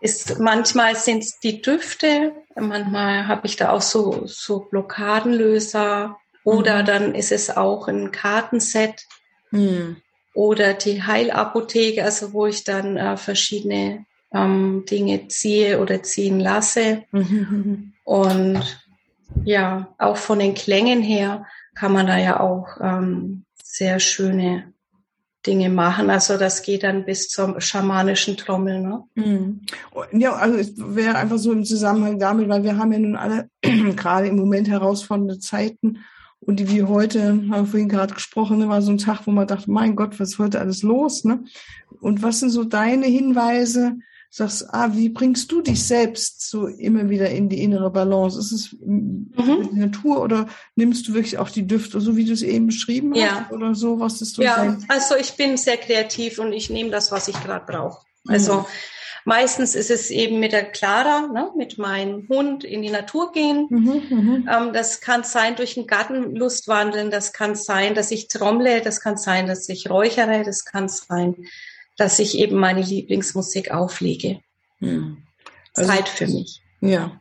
ist 0.00 0.38
manchmal 0.38 0.94
sind 0.96 1.24
es 1.24 1.40
die 1.40 1.60
Düfte, 1.60 2.32
manchmal 2.54 3.26
habe 3.26 3.46
ich 3.48 3.56
da 3.56 3.70
auch 3.70 3.82
so 3.82 4.22
so 4.26 4.60
Blockadenlöser 4.60 6.16
oder 6.44 6.82
mhm. 6.82 6.86
dann 6.86 7.14
ist 7.14 7.32
es 7.32 7.54
auch 7.54 7.88
ein 7.88 8.12
Kartenset 8.12 9.06
mhm. 9.50 9.96
oder 10.32 10.72
die 10.72 11.02
Heilapotheke, 11.02 12.04
also 12.04 12.32
wo 12.32 12.46
ich 12.46 12.64
dann 12.64 12.96
äh, 12.96 13.16
verschiedene 13.18 14.06
ähm, 14.32 14.84
Dinge 14.88 15.28
ziehe 15.28 15.80
oder 15.80 16.02
ziehen 16.02 16.40
lasse 16.40 17.02
mhm. 17.10 17.92
und 18.04 18.62
ja 19.44 19.94
auch 19.98 20.16
von 20.16 20.38
den 20.38 20.54
Klängen 20.54 21.02
her 21.02 21.44
kann 21.78 21.92
man 21.92 22.08
da 22.08 22.18
ja 22.18 22.40
auch 22.40 22.66
ähm, 22.80 23.44
sehr 23.62 24.00
schöne 24.00 24.72
Dinge 25.46 25.70
machen. 25.70 26.10
Also 26.10 26.36
das 26.36 26.62
geht 26.62 26.82
dann 26.82 27.04
bis 27.04 27.28
zum 27.28 27.60
schamanischen 27.60 28.36
Trommeln. 28.36 28.82
Ne? 28.82 29.04
Mhm. 29.14 29.60
Ja, 30.12 30.34
also 30.34 30.56
es 30.56 30.72
wäre 30.76 31.14
einfach 31.14 31.38
so 31.38 31.52
im 31.52 31.64
Zusammenhang 31.64 32.18
damit, 32.18 32.48
weil 32.48 32.64
wir 32.64 32.76
haben 32.76 32.92
ja 32.92 32.98
nun 32.98 33.14
alle 33.14 33.48
gerade 33.62 34.26
im 34.26 34.36
Moment 34.36 34.68
herausfordernde 34.68 35.38
Zeiten 35.38 35.98
und 36.40 36.58
die 36.58 36.68
wie 36.70 36.82
heute, 36.82 37.28
haben 37.28 37.48
wir 37.48 37.66
vorhin 37.66 37.88
gerade 37.88 38.14
gesprochen, 38.14 38.68
war 38.68 38.82
so 38.82 38.90
ein 38.90 38.98
Tag, 38.98 39.26
wo 39.26 39.30
man 39.30 39.46
dachte, 39.46 39.70
mein 39.70 39.94
Gott, 39.94 40.18
was 40.18 40.30
ist 40.30 40.38
heute 40.38 40.58
alles 40.60 40.82
los? 40.82 41.24
Ne? 41.24 41.44
Und 42.00 42.22
was 42.22 42.40
sind 42.40 42.50
so 42.50 42.64
deine 42.64 43.06
Hinweise, 43.06 43.98
sagst, 44.30 44.66
ah, 44.74 44.90
wie 44.92 45.08
bringst 45.08 45.50
du 45.50 45.62
dich 45.62 45.84
selbst 45.84 46.48
so 46.48 46.66
immer 46.66 47.08
wieder 47.08 47.30
in 47.30 47.48
die 47.48 47.62
innere 47.62 47.90
Balance? 47.90 48.38
Ist 48.38 48.52
es 48.52 48.72
mhm. 48.80 49.32
die 49.72 49.78
Natur 49.78 50.22
oder 50.22 50.46
nimmst 50.76 51.08
du 51.08 51.14
wirklich 51.14 51.38
auch 51.38 51.48
die 51.48 51.66
Düfte, 51.66 52.00
so 52.00 52.16
wie 52.16 52.24
du 52.24 52.32
es 52.32 52.42
eben 52.42 52.66
beschrieben 52.66 53.14
ja. 53.14 53.42
hast 53.42 53.52
oder 53.52 53.74
so? 53.74 54.00
Was 54.00 54.20
ist 54.20 54.34
so 54.34 54.42
ja, 54.42 54.56
dein? 54.56 54.84
also 54.88 55.16
ich 55.16 55.34
bin 55.36 55.56
sehr 55.56 55.78
kreativ 55.78 56.38
und 56.38 56.52
ich 56.52 56.68
nehme 56.68 56.90
das, 56.90 57.10
was 57.10 57.28
ich 57.28 57.42
gerade 57.42 57.64
brauche. 57.64 58.04
Also 58.26 58.60
mhm. 58.60 58.66
meistens 59.24 59.74
ist 59.74 59.90
es 59.90 60.10
eben 60.10 60.40
mit 60.40 60.52
der 60.52 60.64
Clara, 60.64 61.28
ne, 61.32 61.50
mit 61.56 61.78
meinem 61.78 62.28
Hund 62.28 62.64
in 62.64 62.82
die 62.82 62.90
Natur 62.90 63.32
gehen. 63.32 63.66
Mhm, 63.70 64.02
mhm, 64.10 64.48
ähm, 64.52 64.72
das 64.74 65.00
kann 65.00 65.24
sein 65.24 65.56
durch 65.56 65.74
den 65.74 65.86
Garten 65.86 66.36
Lust 66.36 66.68
wandeln, 66.68 67.10
das 67.10 67.32
kann 67.32 67.54
sein, 67.54 67.94
dass 67.94 68.10
ich 68.10 68.28
trommle, 68.28 68.82
das 68.82 69.00
kann 69.00 69.16
sein, 69.16 69.46
dass 69.46 69.70
ich 69.70 69.88
räuchere, 69.88 70.42
das 70.44 70.66
kann 70.66 70.90
sein, 70.90 71.46
dass 71.98 72.18
ich 72.18 72.38
eben 72.38 72.56
meine 72.56 72.80
Lieblingsmusik 72.80 73.70
auflege. 73.70 74.40
Hm. 74.78 75.18
Also, 75.74 75.90
Zeit 75.90 76.08
für 76.08 76.26
mich. 76.26 76.62
Ja. 76.80 77.20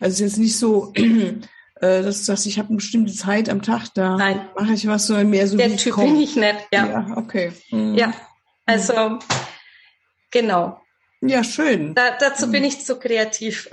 Also 0.00 0.12
es 0.12 0.14
ist 0.14 0.20
jetzt 0.20 0.38
nicht 0.38 0.58
so, 0.58 0.92
äh, 0.96 2.02
dass 2.02 2.18
du 2.18 2.24
sagst, 2.24 2.46
ich 2.46 2.58
habe 2.58 2.68
eine 2.68 2.76
bestimmte 2.76 3.14
Zeit 3.14 3.48
am 3.48 3.62
Tag, 3.62 3.94
da 3.94 4.16
Nein. 4.16 4.48
mache 4.56 4.74
ich 4.74 4.86
was, 4.86 5.06
sondern 5.06 5.30
mehr 5.30 5.46
so 5.46 5.56
Der 5.56 5.70
wie 5.70 5.76
Typ 5.76 5.96
bin 5.96 6.20
ich 6.20 6.36
nicht, 6.36 6.68
ja. 6.72 6.86
Ja, 6.86 7.16
okay. 7.16 7.52
Mhm. 7.70 7.94
Ja, 7.94 8.12
also 8.66 9.18
genau. 10.30 10.80
Ja, 11.20 11.42
schön. 11.42 11.94
Da, 11.94 12.16
dazu 12.18 12.50
bin 12.50 12.64
ich 12.64 12.84
zu 12.84 12.98
kreativ. 12.98 13.68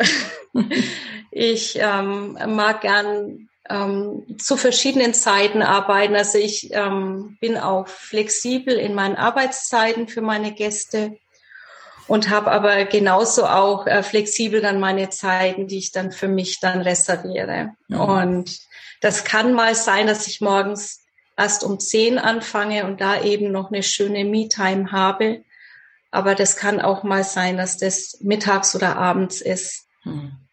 ich 1.31 1.77
ähm, 1.79 2.38
mag 2.47 2.81
gern 2.81 3.49
ähm, 3.69 4.38
zu 4.38 4.58
verschiedenen 4.58 5.13
Zeiten 5.13 5.62
arbeiten. 5.62 6.15
Also 6.15 6.38
ich 6.38 6.73
ähm, 6.73 7.38
bin 7.39 7.58
auch 7.58 7.88
flexibel 7.88 8.75
in 8.75 8.93
meinen 8.93 9.15
Arbeitszeiten 9.15 10.08
für 10.08 10.21
meine 10.21 10.54
Gäste 10.54 11.17
und 12.08 12.30
habe 12.30 12.51
aber 12.51 12.86
genauso 12.86 13.45
auch 13.45 13.88
äh, 13.88 14.04
flexibel 14.04 14.62
dann 14.62 14.80
meine 14.80 15.10
Zeiten, 15.10 15.67
die 15.67 15.80
ich 15.80 15.91
dann 15.91 16.12
für 16.12 16.28
mich 16.28 16.60
dann 16.60 16.82
reserviere. 16.82 17.71
Mhm. 17.88 17.99
Und 17.99 18.60
das 19.01 19.23
kann 19.23 19.54
mal 19.54 19.73
sein, 19.73 20.08
dass 20.08 20.28
ich 20.28 20.41
morgens 20.41 21.04
erst 21.38 21.63
um 21.63 21.80
zehn 21.80 22.17
anfange 22.17 22.86
und 22.86 23.01
da 23.01 23.21
eben 23.21 23.51
noch 23.51 23.71
eine 23.71 23.84
schöne 23.84 24.25
Me-Time 24.25 24.91
habe. 24.91 25.43
Aber 26.12 26.36
das 26.36 26.56
kann 26.56 26.80
auch 26.80 27.04
mal 27.04 27.23
sein, 27.23 27.58
dass 27.58 27.78
das 27.78 28.19
mittags 28.21 28.75
oder 28.75 28.95
abends 28.95 29.41
ist. 29.41 29.88
Mhm 30.04 30.44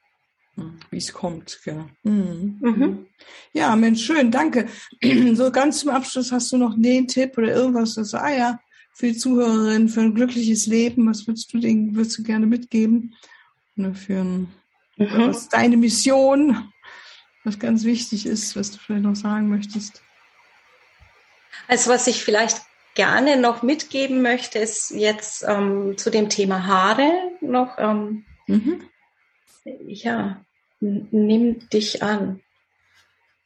wie 0.91 0.99
es 0.99 1.13
kommt. 1.13 1.61
Genau. 1.65 1.87
Mhm. 2.03 2.59
Mhm. 2.61 3.07
Ja, 3.53 3.75
Mensch, 3.77 4.05
schön, 4.05 4.31
danke. 4.31 4.69
So 5.35 5.51
ganz 5.51 5.81
zum 5.81 5.91
Abschluss 5.91 6.33
hast 6.33 6.53
du 6.53 6.59
noch 6.59 6.75
den 6.77 7.09
Tipp 7.09 7.37
oder 7.39 7.55
irgendwas, 7.55 7.95
das 7.95 8.15
ah 8.15 8.31
ja, 8.31 8.61
für 8.93 9.07
die 9.07 9.17
Zuhörerin, 9.17 9.89
für 9.89 10.01
ein 10.01 10.15
glückliches 10.15 10.67
Leben, 10.67 11.09
was 11.09 11.27
würdest 11.27 11.53
du 11.53 11.59
denen, 11.59 11.95
würdest 11.97 12.19
du 12.19 12.23
gerne 12.23 12.47
mitgeben? 12.47 13.15
Oder 13.79 13.95
für 13.95 14.21
ein, 14.21 14.49
mhm. 14.99 15.29
was 15.29 15.43
ist 15.43 15.55
deine 15.55 15.79
Mission, 15.79 16.71
was 17.45 17.59
ganz 17.59 17.85
wichtig 17.85 18.27
ist, 18.27 18.55
was 18.55 18.73
du 18.73 18.79
vielleicht 18.79 19.05
noch 19.05 19.17
sagen 19.17 19.49
möchtest? 19.49 20.03
Also 21.69 21.91
was 21.91 22.07
ich 22.07 22.23
vielleicht 22.23 22.61
gerne 22.95 23.41
noch 23.41 23.63
mitgeben 23.63 24.21
möchte, 24.21 24.59
ist 24.59 24.91
jetzt 24.91 25.45
ähm, 25.49 25.97
zu 25.97 26.11
dem 26.11 26.29
Thema 26.29 26.67
Haare 26.67 27.11
noch. 27.41 27.79
Ähm, 27.79 28.25
mhm 28.47 28.83
ja, 29.65 30.45
nimm 30.81 31.69
dich 31.69 32.03
an. 32.03 32.41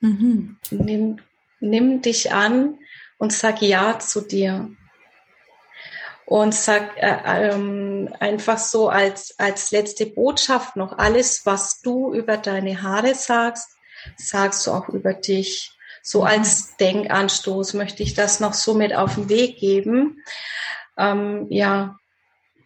Mhm. 0.01 0.59
Nimm, 0.71 1.19
nimm 1.61 2.03
dich 2.03 2.33
an 2.33 2.79
und 3.19 3.33
sag 3.33 3.63
Ja 3.63 3.99
zu 3.99 4.21
dir. 4.21 4.71
Und 6.27 6.55
sag 6.55 6.97
äh, 6.97 7.51
ähm, 7.51 8.13
einfach 8.19 8.59
so 8.59 8.89
als, 8.89 9.39
als 9.39 9.71
letzte 9.71 10.07
Botschaft 10.07 10.75
noch, 10.75 10.99
alles, 10.99 11.47
was 11.47 11.81
du 11.81 12.13
über 12.13 12.37
deine 12.37 12.83
Haare 12.83 13.15
sagst, 13.15 13.77
sagst 14.17 14.67
du 14.67 14.73
auch 14.73 14.89
über 14.89 15.15
dich. 15.15 15.73
So 16.03 16.23
mhm. 16.23 16.27
als 16.27 16.77
Denkanstoß 16.79 17.75
möchte 17.75 18.03
ich 18.03 18.15
das 18.15 18.41
noch 18.41 18.55
so 18.55 18.75
mit 18.75 18.95
auf 18.95 19.15
den 19.15 19.29
Weg 19.29 19.59
geben. 19.59 20.23
Ähm, 20.99 21.47
ja. 21.51 21.97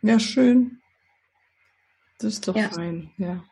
Ja, 0.03 0.19
schön. 0.19 0.80
Das 2.21 2.35
ist 2.35 2.49
doch 2.49 2.57
ja. 2.57 2.69
fein, 2.69 3.11
ja. 3.17 3.43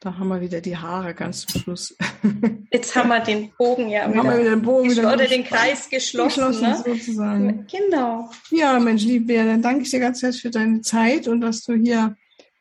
Da 0.00 0.18
haben 0.18 0.28
wir 0.28 0.40
wieder 0.40 0.60
die 0.60 0.76
Haare 0.76 1.14
ganz 1.14 1.46
zum 1.46 1.62
Schluss. 1.62 1.96
Jetzt 2.72 2.94
haben 2.94 3.08
wir 3.08 3.20
den 3.20 3.52
Bogen 3.56 3.88
ja 3.88 4.06
wieder, 4.06 4.18
haben 4.18 4.28
wir 4.28 4.40
wieder 4.40 4.50
den 4.50 4.62
Bogen 4.62 4.90
wieder 4.90 5.12
oder 5.12 5.26
den 5.26 5.44
Kreis 5.44 5.88
geschlossen, 5.88 6.48
geschlossen 6.48 6.68
ne? 6.68 6.82
sozusagen. 6.84 7.66
Genau. 7.70 8.30
Ja, 8.50 8.78
Mensch, 8.80 9.04
liebe 9.04 9.26
Bea, 9.26 9.46
dann 9.46 9.62
danke 9.62 9.84
ich 9.84 9.90
dir 9.90 10.00
ganz 10.00 10.20
herzlich 10.20 10.42
für 10.42 10.50
deine 10.50 10.82
Zeit 10.82 11.26
und 11.26 11.40
dass 11.40 11.62
du 11.62 11.74
hier 11.74 12.16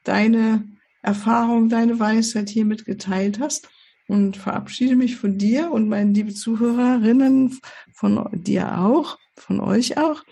deine 0.05 0.63
Erfahrung, 1.01 1.67
deine 1.67 1.99
Weisheit 1.99 2.49
hier 2.49 2.63
mitgeteilt 2.63 3.39
hast 3.41 3.67
und 4.07 4.37
verabschiede 4.37 4.95
mich 4.95 5.17
von 5.17 5.37
dir 5.37 5.71
und 5.71 5.89
meinen 5.89 6.13
lieben 6.13 6.33
Zuhörerinnen, 6.33 7.59
von 7.93 8.29
dir 8.31 8.79
auch, 8.79 9.17
von 9.35 9.59
euch 9.59 9.97
auch. 9.97 10.23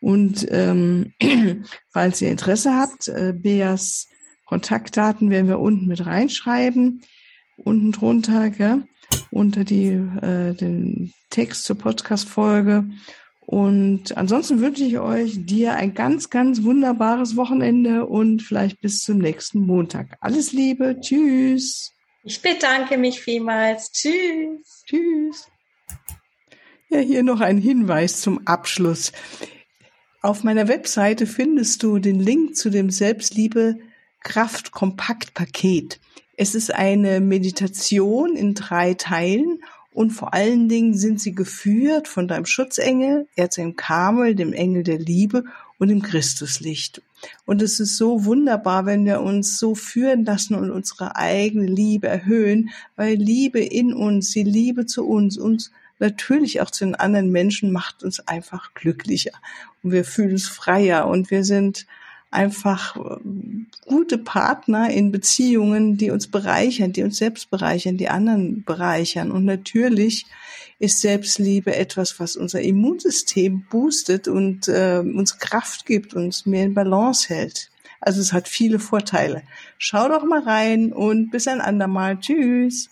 Und 0.00 0.46
ähm, 0.50 1.14
falls 1.92 2.20
ihr 2.20 2.30
Interesse 2.30 2.76
habt, 2.76 3.08
äh, 3.08 3.32
Beas 3.36 4.06
Kontaktdaten 4.50 5.30
werden 5.30 5.46
wir 5.46 5.60
unten 5.60 5.86
mit 5.86 6.06
reinschreiben, 6.06 7.02
unten 7.56 7.92
drunter, 7.92 8.50
gell? 8.50 8.82
unter 9.30 9.62
die, 9.62 9.90
äh, 9.90 10.54
den 10.54 11.12
Text 11.30 11.62
zur 11.62 11.78
Podcast-Folge. 11.78 12.90
Und 13.46 14.16
ansonsten 14.16 14.60
wünsche 14.60 14.82
ich 14.82 14.98
euch 14.98 15.46
dir 15.46 15.74
ein 15.74 15.94
ganz, 15.94 16.30
ganz 16.30 16.64
wunderbares 16.64 17.36
Wochenende 17.36 18.06
und 18.06 18.42
vielleicht 18.42 18.80
bis 18.80 19.04
zum 19.04 19.18
nächsten 19.18 19.60
Montag. 19.60 20.16
Alles 20.20 20.50
Liebe. 20.50 20.98
Tschüss. 21.00 21.92
Ich 22.24 22.42
bedanke 22.42 22.98
mich 22.98 23.20
vielmals. 23.20 23.92
Tschüss. 23.92 24.82
Tschüss. 24.84 25.46
Ja, 26.88 26.98
hier 26.98 27.22
noch 27.22 27.40
ein 27.40 27.58
Hinweis 27.58 28.20
zum 28.20 28.48
Abschluss. 28.48 29.12
Auf 30.22 30.42
meiner 30.42 30.66
Webseite 30.66 31.28
findest 31.28 31.84
du 31.84 32.00
den 32.00 32.18
Link 32.18 32.56
zu 32.56 32.68
dem 32.68 32.90
Selbstliebe 32.90 33.78
Kraft-Kompakt-Paket. 34.20 36.00
Es 36.36 36.54
ist 36.54 36.74
eine 36.74 37.20
Meditation 37.20 38.36
in 38.36 38.54
drei 38.54 38.94
Teilen 38.94 39.62
und 39.92 40.10
vor 40.10 40.34
allen 40.34 40.68
Dingen 40.68 40.94
sind 40.94 41.20
sie 41.20 41.34
geführt 41.34 42.08
von 42.08 42.28
deinem 42.28 42.46
Schutzengel, 42.46 43.26
Erzengel 43.36 43.74
Kamel, 43.74 44.34
dem 44.34 44.52
Engel 44.52 44.84
der 44.84 44.98
Liebe 44.98 45.44
und 45.78 45.88
dem 45.88 46.02
Christuslicht. 46.02 47.02
Und 47.44 47.60
es 47.60 47.80
ist 47.80 47.96
so 47.96 48.24
wunderbar, 48.24 48.86
wenn 48.86 49.04
wir 49.04 49.20
uns 49.20 49.58
so 49.58 49.74
führen 49.74 50.24
lassen 50.24 50.54
und 50.54 50.70
unsere 50.70 51.16
eigene 51.16 51.66
Liebe 51.66 52.08
erhöhen, 52.08 52.70
weil 52.96 53.16
Liebe 53.16 53.60
in 53.60 53.92
uns, 53.92 54.30
die 54.30 54.44
Liebe 54.44 54.86
zu 54.86 55.06
uns, 55.06 55.36
uns 55.36 55.70
natürlich 55.98 56.60
auch 56.60 56.70
zu 56.70 56.84
den 56.84 56.94
anderen 56.94 57.30
Menschen 57.30 57.72
macht 57.72 58.02
uns 58.02 58.20
einfach 58.20 58.72
glücklicher 58.74 59.32
und 59.82 59.92
wir 59.92 60.04
fühlen 60.04 60.32
uns 60.32 60.48
freier 60.48 61.06
und 61.06 61.30
wir 61.30 61.44
sind 61.44 61.86
einfach 62.30 62.96
äh, 62.96 63.18
gute 63.86 64.18
Partner 64.18 64.90
in 64.90 65.10
Beziehungen, 65.10 65.96
die 65.96 66.10
uns 66.10 66.28
bereichern, 66.28 66.92
die 66.92 67.02
uns 67.02 67.18
selbst 67.18 67.50
bereichern, 67.50 67.96
die 67.96 68.08
anderen 68.08 68.64
bereichern. 68.64 69.30
Und 69.30 69.44
natürlich 69.44 70.26
ist 70.78 71.00
Selbstliebe 71.00 71.74
etwas, 71.74 72.20
was 72.20 72.36
unser 72.36 72.60
Immunsystem 72.60 73.66
boostet 73.68 74.28
und 74.28 74.68
äh, 74.68 74.98
uns 75.00 75.38
Kraft 75.38 75.86
gibt, 75.86 76.14
uns 76.14 76.46
mehr 76.46 76.64
in 76.64 76.74
Balance 76.74 77.28
hält. 77.28 77.70
Also 78.00 78.20
es 78.20 78.32
hat 78.32 78.48
viele 78.48 78.78
Vorteile. 78.78 79.42
Schau 79.76 80.08
doch 80.08 80.24
mal 80.24 80.40
rein 80.40 80.92
und 80.92 81.30
bis 81.30 81.48
ein 81.48 81.60
andermal. 81.60 82.18
Tschüss. 82.18 82.88